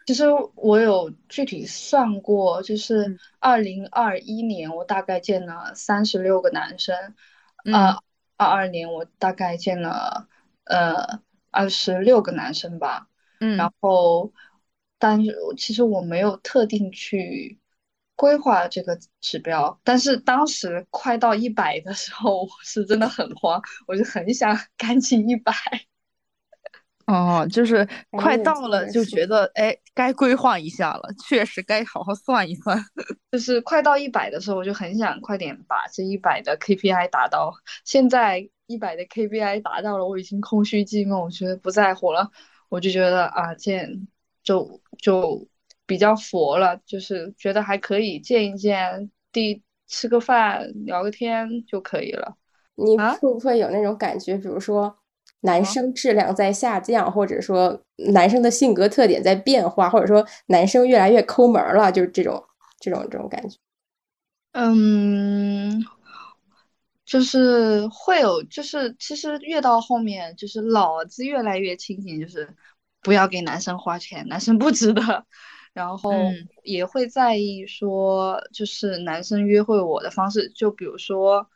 [0.07, 0.25] 其实
[0.55, 6.97] 我有具体算过，就是二零二一年我大概见了三十六个男生，
[7.71, 7.99] 啊，
[8.39, 10.27] 二二年我大概见了
[10.65, 11.21] 呃。
[11.51, 13.09] 二十六个男生吧，
[13.41, 14.33] 嗯，然后，
[14.99, 17.59] 但是其实我没有特定去
[18.15, 25.53] 规划这个指标，但是当时快到一百的时候，我是真的很慌，我就很想 赶紧一百。
[27.07, 32.81] 哦，就是快到了，就觉得哎，该规划一下了，确实该好好算一算。
[33.33, 37.53] 就是快到一百的时候，我就很想快点把这一百的 KPI 达到。
[37.85, 38.49] 现在。
[38.71, 42.31] 一百的 KPI 达到了，我已经空虚寂寞，我觉得不在乎了，
[42.69, 44.07] 我就觉得啊，见
[44.45, 45.45] 就就
[45.87, 52.37] 比较佛了，就是觉得还可以见一见，第吃个饭聊个天就可以了。
[52.77, 54.97] 你会不会有那种感觉，比如说
[55.41, 57.83] 男生质量在下降，或者说
[58.13, 62.41] 男生的性格特点在变化，或者说男生越来越抠门了，就是这种
[62.79, 63.59] 这种这种感觉？
[64.53, 65.85] 嗯。
[67.11, 72.49] 就是会有，就是其实越到后面，就是脑子越来越清醒，就是
[73.03, 75.27] 不要给男生花钱，男生不值得。
[75.73, 76.13] 然后
[76.63, 81.49] 也会在意说，就是男生约会我的方式，就比如说，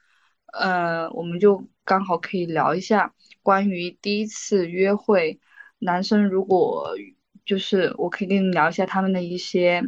[0.53, 5.39] 呃，我们就刚好可以聊一下关于第一次约会
[5.79, 6.97] 男生如果
[7.45, 9.85] 就是我可以跟你聊一下他们的一些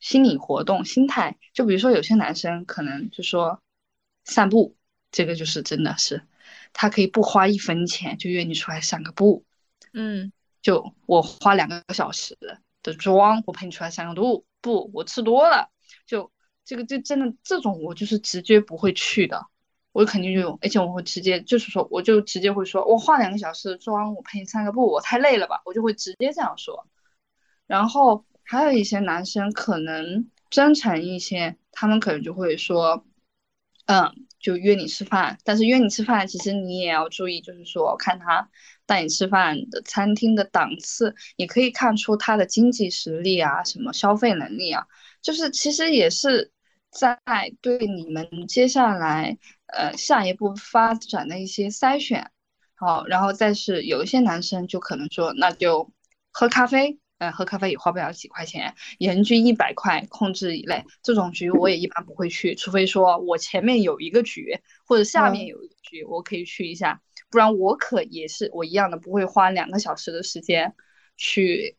[0.00, 3.60] 心理活动、心态，就比如说有些男生可能就说
[4.24, 4.74] 散步，
[5.12, 6.26] 这个就是真的是
[6.72, 9.44] 他可以不花一分钱就约你出来散个步，
[9.92, 12.36] 嗯，就我花两个小时
[12.82, 15.70] 的妆，我陪你出来散个步，不，我吃多了，
[16.06, 16.32] 就
[16.64, 19.46] 这个就真的这种我就是直接不会去的。
[19.92, 26.88] 我肯定就，而且我会直接就是说，我就直接会说，我化两个小时的妆，我陪你散个步，我太累了吧，我就会直接这样说。
[27.66, 33.04] 然后还有一些男生可能真诚一些，他们可能就会说，
[33.84, 38.46] 嗯，就约你吃饭，但是约你吃饭，其实你也要注意，就是说看他
[38.84, 44.84] 带你吃饭的餐厅的档次，也可以看出他的经济实力啊，什么消费能力啊，
[45.22, 46.52] 就是其实也是
[46.90, 47.16] 在
[47.62, 49.38] 对你们接下来。
[49.74, 52.30] 呃，下一步发展的一些筛选，
[52.74, 55.90] 好，然后再是有一些男生就可能说，那就
[56.30, 67.00] 喝咖啡，嗯，喝咖啡也花不了几块钱，人均一百块控制以内，这种局我也一般不会去，除非说我前面有一个局或者下面有一个局，我可以去一下，
[67.30, 70.74] 不然我可也是我一样的不会花两个小时的时间
[71.16, 71.76] 去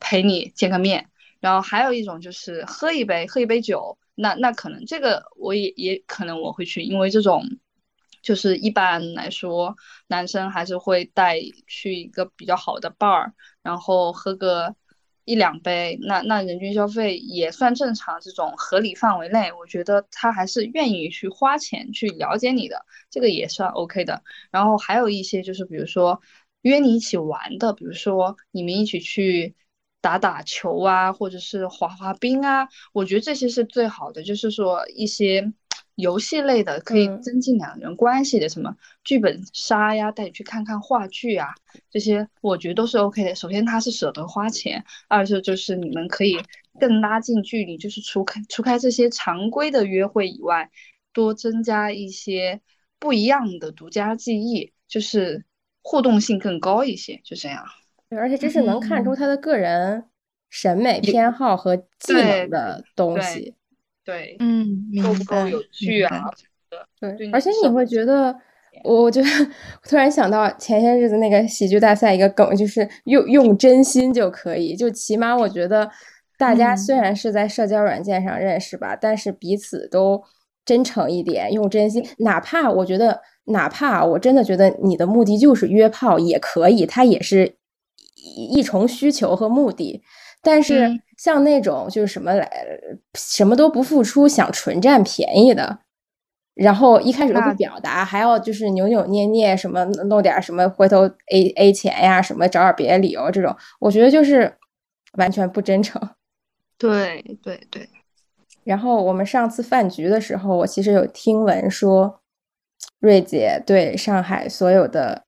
[0.00, 1.08] 陪你见个面，
[1.38, 3.98] 然后还有一种就是喝一杯，喝一杯酒。
[4.20, 7.44] 那那可能这个我也也可能我会去，因为这种
[8.22, 9.76] 就是一般来说
[10.06, 13.32] 男生还是会带去一个比较好的 bar，
[13.62, 14.74] 然后喝个
[15.24, 24.22] 一两杯，那那人均消费也算正常，这种合理范围内，我觉得他还是愿意去花钱去了解你的，这个也算 OK 的。
[24.50, 26.20] 然后还有一些就是比如说
[26.62, 29.54] 约你一起玩的，比如说你们一起去。
[30.00, 34.22] 打打球啊，或者是滑滑冰啊，我觉得这些是最好的。
[34.22, 35.52] 就是说一些
[35.98, 41.48] 游戏类的，可以增进两人关系的，什么剧本杀呀，带你去看看话剧啊，
[41.90, 43.34] 这些我觉得都是 OK 的。
[43.34, 46.38] 首先他是舍得花钱，二是就是你们可以
[46.78, 50.70] 更拉近距离，就是除开除开这些常规的约会以外，
[51.12, 52.60] 多增加一些
[53.00, 55.44] 不一样的独家记忆，就是
[55.82, 57.66] 互动性更高一些，就这样。
[58.08, 60.04] 对，而且这是能看出他的个人
[60.48, 63.56] 审美偏好和技能的东西。
[64.08, 66.24] 对，嗯，够不够有趣啊？
[66.98, 68.34] 对，而且你会觉得，
[68.84, 69.28] 我觉得
[69.86, 74.74] 突然想到前些日子那个喜剧大赛一个梗，就是用用真心就可以。
[74.74, 75.90] 就起码我觉得，
[76.38, 80.24] 大家虽然是在社交软件上认识吧，但是彼此都
[80.64, 82.02] 真诚一点，用真心。
[82.20, 87.56] 哪怕我觉得，哪怕我真的觉得你的目的就是约炮也可以，它也是。
[88.20, 90.02] 一重需求和目的，
[90.42, 92.50] 但是像那种就是什么来
[93.14, 95.80] 什么都不付出，想纯占便宜的，
[96.54, 104.56] 然后一开始都不表达，还要就是扭扭捏捏，什么弄点什么，回头 A A 钱呀，什么找点别的理由，这种我觉得就是
[105.14, 106.00] 完全不真诚。
[106.78, 107.88] 对对对。
[108.64, 112.20] 然后我们上次饭局的时候，我其实有听闻说，
[113.00, 115.24] 瑞姐对上海所有的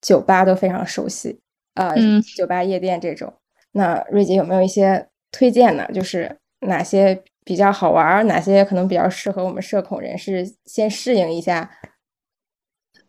[0.00, 1.40] 酒吧都非常熟悉。
[1.74, 1.94] 呃，
[2.36, 3.32] 酒吧、夜店这种，
[3.76, 5.84] 那瑞姐有没有一些推荐呢？
[5.92, 11.68] 就是哪些比较好玩，哪些可能比较适合我们社恐人士先适应一下？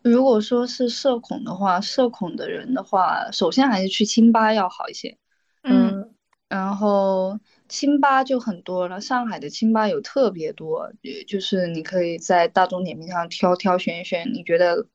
[0.02, 5.16] 如果说是社恐的话，社恐的人的话，首先还是去清吧要好一些。
[5.62, 6.12] 嗯，
[6.48, 7.38] 然后
[7.68, 10.90] 清吧就很多了，上海的清吧有特别多，
[11.28, 14.86] 就是你可以在大众点评上挑挑选选，你觉得。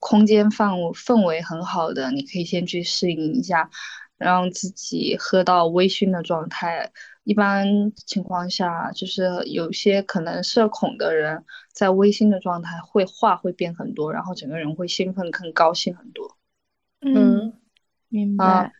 [0.00, 3.68] 空间范围氛围很好的，你可以先去适应一下，
[4.18, 6.92] 让自己喝到微醺的状态。
[7.24, 16.36] 一般情况下，就是有些可能社恐的人，在微醺的状态会话会变很多，然后整个人会兴奋更高兴很多。
[17.00, 17.52] 嗯，
[18.08, 18.72] 明白。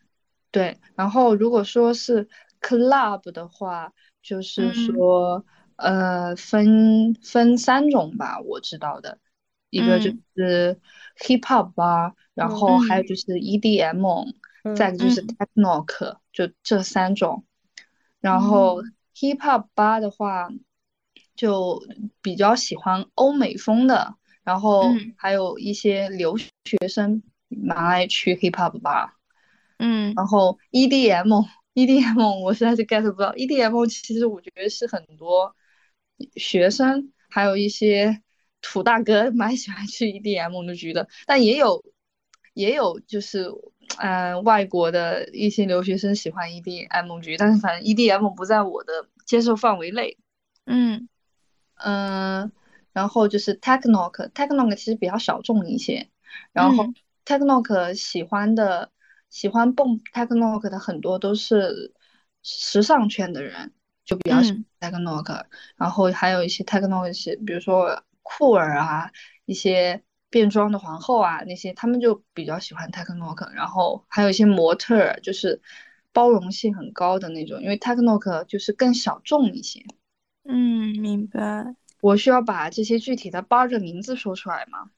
[0.51, 2.27] 对，然后如果说是
[2.59, 3.93] club 的话，
[4.23, 5.45] 就是说
[5.75, 9.19] 呃分分三种吧，我知道的。
[9.69, 10.81] 一个就是
[11.19, 14.33] hip hop 吧，然后还有就是 EDM，
[14.75, 15.85] 再个就是 techno，
[16.31, 17.45] 就这三种。
[18.19, 18.81] 然后
[19.15, 20.49] hip hop 吧的话，
[21.35, 21.81] 就
[22.21, 24.83] 比较喜欢欧美风的，然后
[25.15, 26.49] 还有一些留学
[26.87, 29.17] 生蛮爱去 hip hop 吧。
[29.77, 35.55] 嗯，然后 EDM，EDM 我实在是 get 不到，EDM 其实我觉得是很多
[36.35, 38.21] 学生还有一些。
[38.61, 41.81] 土大哥 蛮喜欢去 EDM 的局的，但也有
[42.53, 43.49] 也有就是，
[43.97, 50.17] 嗯，外国的一些留学生喜欢 EDM 局，但是反正 EDM 不在我的接受范围内。
[50.65, 51.07] 嗯。
[51.81, 52.51] 嗯，
[52.91, 56.09] 然后就是 Techno，Techno 其实比较小众一些，
[56.51, 56.85] 然后
[57.25, 58.91] Techno 喜欢的
[59.29, 61.93] 喜欢蹦 techno 的很多都是
[62.43, 63.71] 时尚圈的人，
[64.03, 65.45] 就比较喜欢 techno，
[65.77, 69.11] 然后还有一些 techno 一些，比如说酷儿啊，
[69.45, 75.61] 一些变装的皇后啊那些，他们就比较喜欢 techno，然后还有一些模特，就是
[76.13, 79.81] 包容性很高的那种，因为 techno 就是更小众一些。
[80.43, 81.75] 嗯，明白。
[82.01, 84.91] 我需要把这些具体的八的名字说出来吗？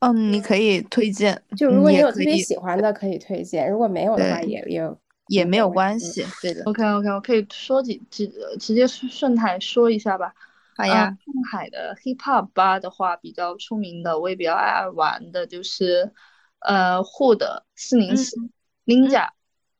[0.00, 1.42] 嗯，你可以推荐。
[1.56, 4.96] 就如果你有特别喜欢的，可以推荐；如果没有的话，也也
[5.28, 6.24] 也没有关系。
[6.42, 6.62] 对的。
[6.64, 10.34] OK OK，我可以说几几直接顺带说一下吧。
[10.76, 11.16] 好呀。
[11.24, 16.12] 上海的 Hip Hop 吧的话，比较出名的，我也比较爱玩的，就是
[16.60, 18.36] 呃 Hood 四零四
[18.84, 19.30] Ninja，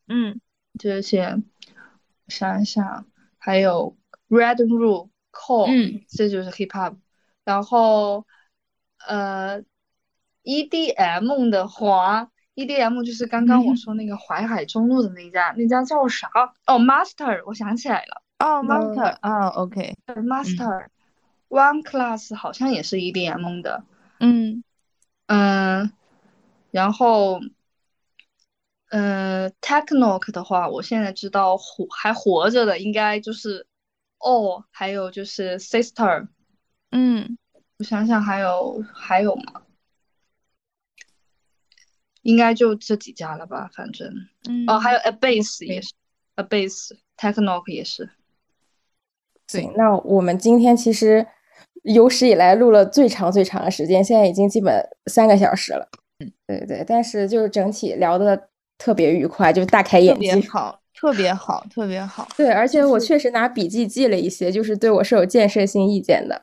[0.09, 0.41] 嗯，
[0.79, 1.43] 这些。
[2.29, 3.07] 想一想，
[3.39, 3.97] 还有
[4.29, 5.11] Red Rule。
[5.69, 6.97] 嗯，这就是 hip hop，
[7.45, 8.27] 然后
[9.07, 9.63] 呃
[10.45, 16.31] ，EDM 的话，EDM 就是刚刚我说那个淮海中路的那家，那家叫啥？
[16.67, 18.23] 哦，Master，我想起来了。
[18.39, 23.85] 哦，Master，啊，OK，Master，One Class 好像也是 EDM 的。
[24.21, 24.63] 嗯
[25.27, 25.91] 嗯，
[26.71, 27.41] 然后
[28.91, 33.67] 嗯，Techno 的话，我现在知道活还活着的应该就是。
[34.19, 36.27] 哦，还有就是 sister，
[36.91, 37.37] 嗯，
[37.77, 39.61] 我想想还有还有吗？
[42.23, 44.11] 应该就这几家了吧，反正，
[44.67, 45.93] 哦，还有 a base 也是
[46.37, 48.09] ，a base techno 也是。
[49.53, 51.27] 对，那我们今天其实
[51.83, 55.89] 有史以来录了最长最长的时间，现在已经基本三个小时了。
[56.19, 58.49] 嗯，对对，但是就是整体聊的
[58.79, 60.35] 特别愉快，就大开眼界。
[60.49, 60.81] 好。
[60.99, 62.27] 特别好，特别好。
[62.39, 66.43] 对，而且我确实拿笔记记了一些，就是对我是有建设性意见的。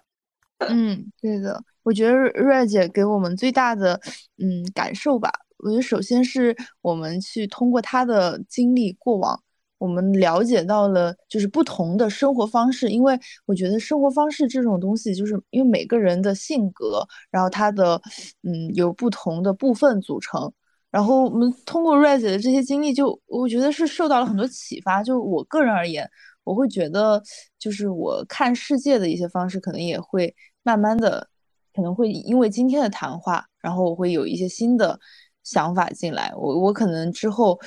[0.59, 1.59] 嗯，对的。
[1.81, 3.99] 我觉得瑞姐给我们最大的
[4.37, 9.41] 嗯感受吧，我觉得首先是我们去通过她的经历过往，
[9.83, 12.89] 我们了解到了就是不同的生活方式。
[12.89, 18.01] 因为我觉得生活方式这种东西，就是因为每个人的性格，然后他的
[18.43, 20.49] 嗯有不同的部分组成。
[20.89, 25.03] 然后我们通过 Rise 的这些经历，就我觉得是受到了很多启发。
[25.03, 26.09] 就我个人而言，
[26.45, 27.21] 我会觉得，
[27.59, 31.27] 就是我看世界的一些方式，可能也会慢慢的，
[31.75, 34.97] 可能会因为今天的谈话，然后我会有一些新的
[35.43, 36.31] 想法进来。
[36.37, 37.59] 我我可能之后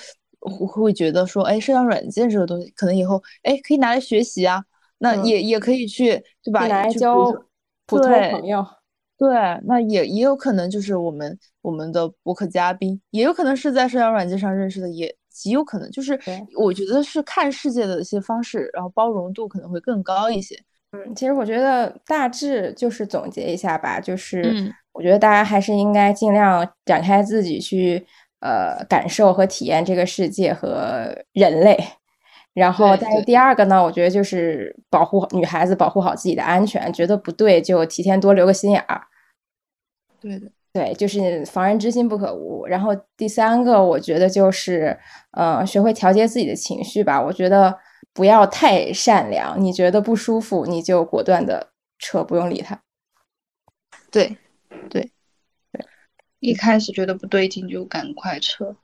[0.49, 4.63] 会会觉得说，哎，社交软件这个东西，可能以后哎可以拿来学习啊，
[4.99, 6.67] 那也也可以去对吧？
[6.67, 7.33] 拿来交
[7.87, 8.65] 普通朋友。
[9.19, 9.29] 对，
[9.65, 16.21] 那也也有可能就是我们我们的博客嘉宾，也有可能是在社交软件上认识的，也极有可能就是
[16.59, 20.55] 我觉得是看世界的一些方式，然后包容度可能会更高一些。
[20.93, 28.07] 嗯，其实我觉得大致就是总结一下吧，就是我觉得大家还是应该尽量展开自己去
[28.41, 31.79] 呃感受和体验这个世界和人类。
[32.55, 39.03] 然后，但是第二个呢，我觉得就是保护女孩子，保护好自己的安全，觉得不对就提前多留个心眼儿。
[40.19, 42.67] 对的，对，就是防人之心不可无。
[42.67, 44.99] 然后第三个，我觉得就是，
[45.33, 47.21] 呃，学会调节自己的情绪吧。
[47.23, 47.79] 我觉得
[48.15, 51.69] 不要太善良，你觉得不舒服，你就果断的
[51.99, 52.81] 撤，不用理他。
[54.11, 54.39] 对，
[54.89, 55.11] 对，
[56.47, 58.77] 一开始觉得不对劲就赶快撤。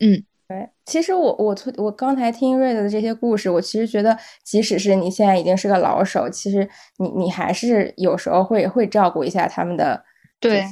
[0.00, 0.24] 嗯。
[0.46, 6.68] 对，其实我我我刚才听瑞的这些故事，我其实觉得，即使是你现在已经是个老手，其实
[6.98, 10.04] 你你还是有时候会会照顾一下他们的，
[10.38, 10.62] 对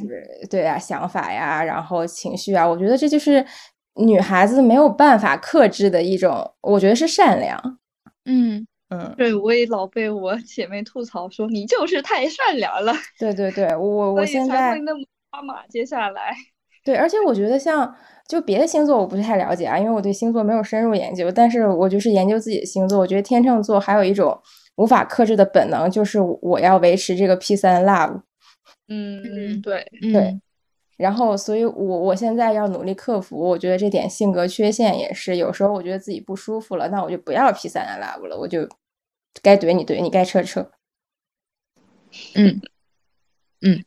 [0.51, 3.43] 对啊，想法呀，然后情绪啊，我觉得这就是
[3.95, 7.79] 女孩子没有办法克制的一种，我觉得是善良。
[8.27, 12.93] 嗯嗯，对我也老被我姐妹吐槽说你就是太善良了。
[13.19, 15.01] 对对对，我我现在那么
[15.33, 16.37] 抓马，接下来。
[16.85, 17.95] 对，而且我觉得像
[18.29, 21.31] 就别的星座我不太了解啊，因为我对星座没有深入研究。
[21.31, 24.39] 但是我就是研究自己的星座，我觉得天秤座还有一种
[24.77, 28.21] 无法克制的本能，就是我要维持这个 P 三 love。
[28.89, 30.41] 嗯嗯，对对。
[30.99, 38.69] 然后，所以我我现在要努力克服，我觉得这点性格缺陷也是，有时候我觉得自己不舒服了，那我就不要 P 三 love 了，我就
[39.41, 40.71] 该怼你怼你，该撤撤。
[42.35, 42.61] 嗯
[43.63, 43.85] 嗯。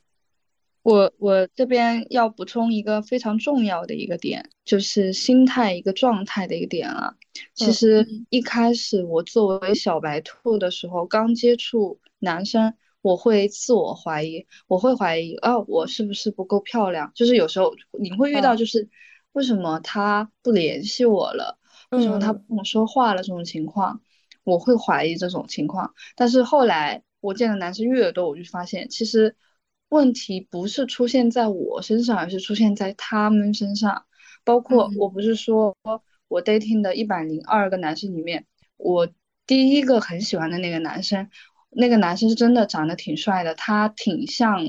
[0.86, 7.16] 我我这边要补充一个非常重要的一个点，就是心态一个状态的一个点啊。
[7.56, 17.12] 其实一开始我作为小白兔的时候，刚接触男生，我会自我怀疑，我会怀疑啊，我是不是不够漂亮？
[17.16, 18.88] 就是有时候你会遇到，就是
[19.32, 21.58] 为什么他不联系我了？
[21.90, 23.24] 为什么他不跟我说话了？
[23.24, 24.02] 这种情况，
[24.44, 25.96] 我会怀疑这种情况。
[26.16, 29.36] 但是后来我见的男生越多，我就发现其实。
[29.96, 34.06] 问题不是出现在我身上，而是出现在他们身上。
[34.44, 35.76] 包括我不是说
[36.28, 38.46] 我 dating 的一百零二个男生里面，
[38.78, 39.10] 我
[39.48, 41.30] 第一个很喜欢的那个男生，
[41.70, 44.60] 那个男生是真的长得挺帅的，他挺像，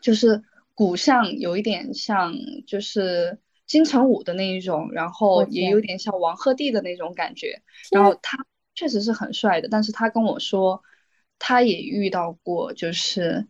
[0.00, 0.42] 就是
[0.74, 2.32] 骨相有一点像，
[2.66, 7.62] 就是金城武的那一种，然后也有点像王鹤棣的那种感觉，
[7.92, 8.18] 然后。
[8.22, 8.44] 他
[8.78, 10.82] 确实是很帅的，但是他跟我说，
[11.38, 13.46] 他也遇到过，就是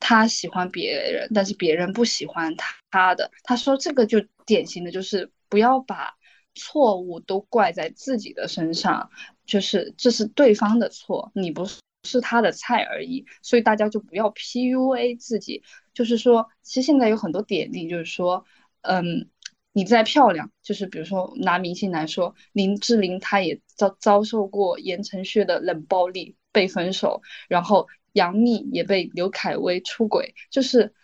[0.00, 2.56] 他喜欢别人，但是别人不喜欢
[2.90, 6.14] 他的，他说这个就典型的就是不要把
[6.54, 9.10] 错误都怪在自己的身上，
[9.46, 15.62] 就是这是对方的错，你不是是他的菜而已，所以大家就不要 PUA 自己，
[15.94, 18.44] 就是说，其实现在有很多点例，就是说，
[18.80, 19.28] 嗯。
[19.72, 30.94] 你再漂亮，就是比如说拿明星来说，林志玲她也遭遭受过言承旭的冷暴力，被分手，然后杨幂也被刘恺威出轨，就是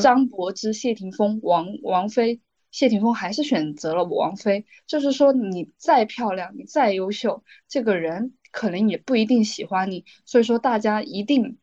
[0.00, 2.40] 张柏芝、谢霆锋、王王菲，
[2.70, 11.58] 谢霆锋还是选择了王菲，就是说你再漂亮，你再优秀，这个人可能也不一定喜欢你，所以说大家一定。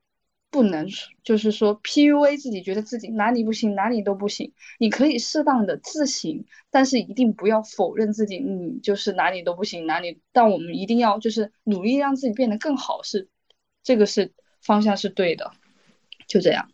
[0.52, 0.88] 不能
[1.24, 4.52] 就是说 PUA 自己，觉得自己哪里不行，哪里都不行。
[4.80, 10.24] 你可以适当的自省，但是一定不要否认自己，你就是哪里都不行，哪里。
[10.32, 13.30] 但我们一定要就是努力让自己变得更好，是
[13.84, 15.52] 这个是方向是对的，
[16.27, 16.65] 就这样。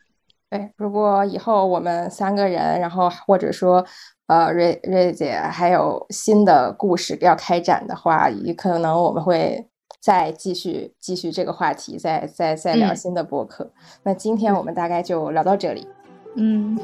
[0.50, 3.86] 对，如果以后我们三个人，然后或者说
[4.28, 9.68] 呃瑞瑞姐还有新的故事要开展的话，也可能我们会。
[10.02, 13.72] 再继续继续这个话题，再再再聊新的播客。
[14.04, 15.88] 那今天我们大概就聊到这里。
[16.36, 16.78] 嗯，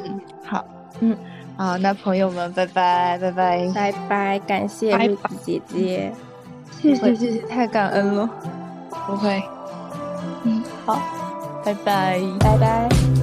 [0.43, 0.65] 好，
[1.01, 1.15] 嗯，
[1.55, 6.11] 好，那朋友们，拜拜，拜拜，拜拜，感谢瑞子姐姐，
[6.79, 8.27] 谢谢谢谢，太感恩了，
[9.05, 9.60] 不会，嗯，
[10.85, 10.99] 好，
[11.63, 13.20] 拜拜，拜拜。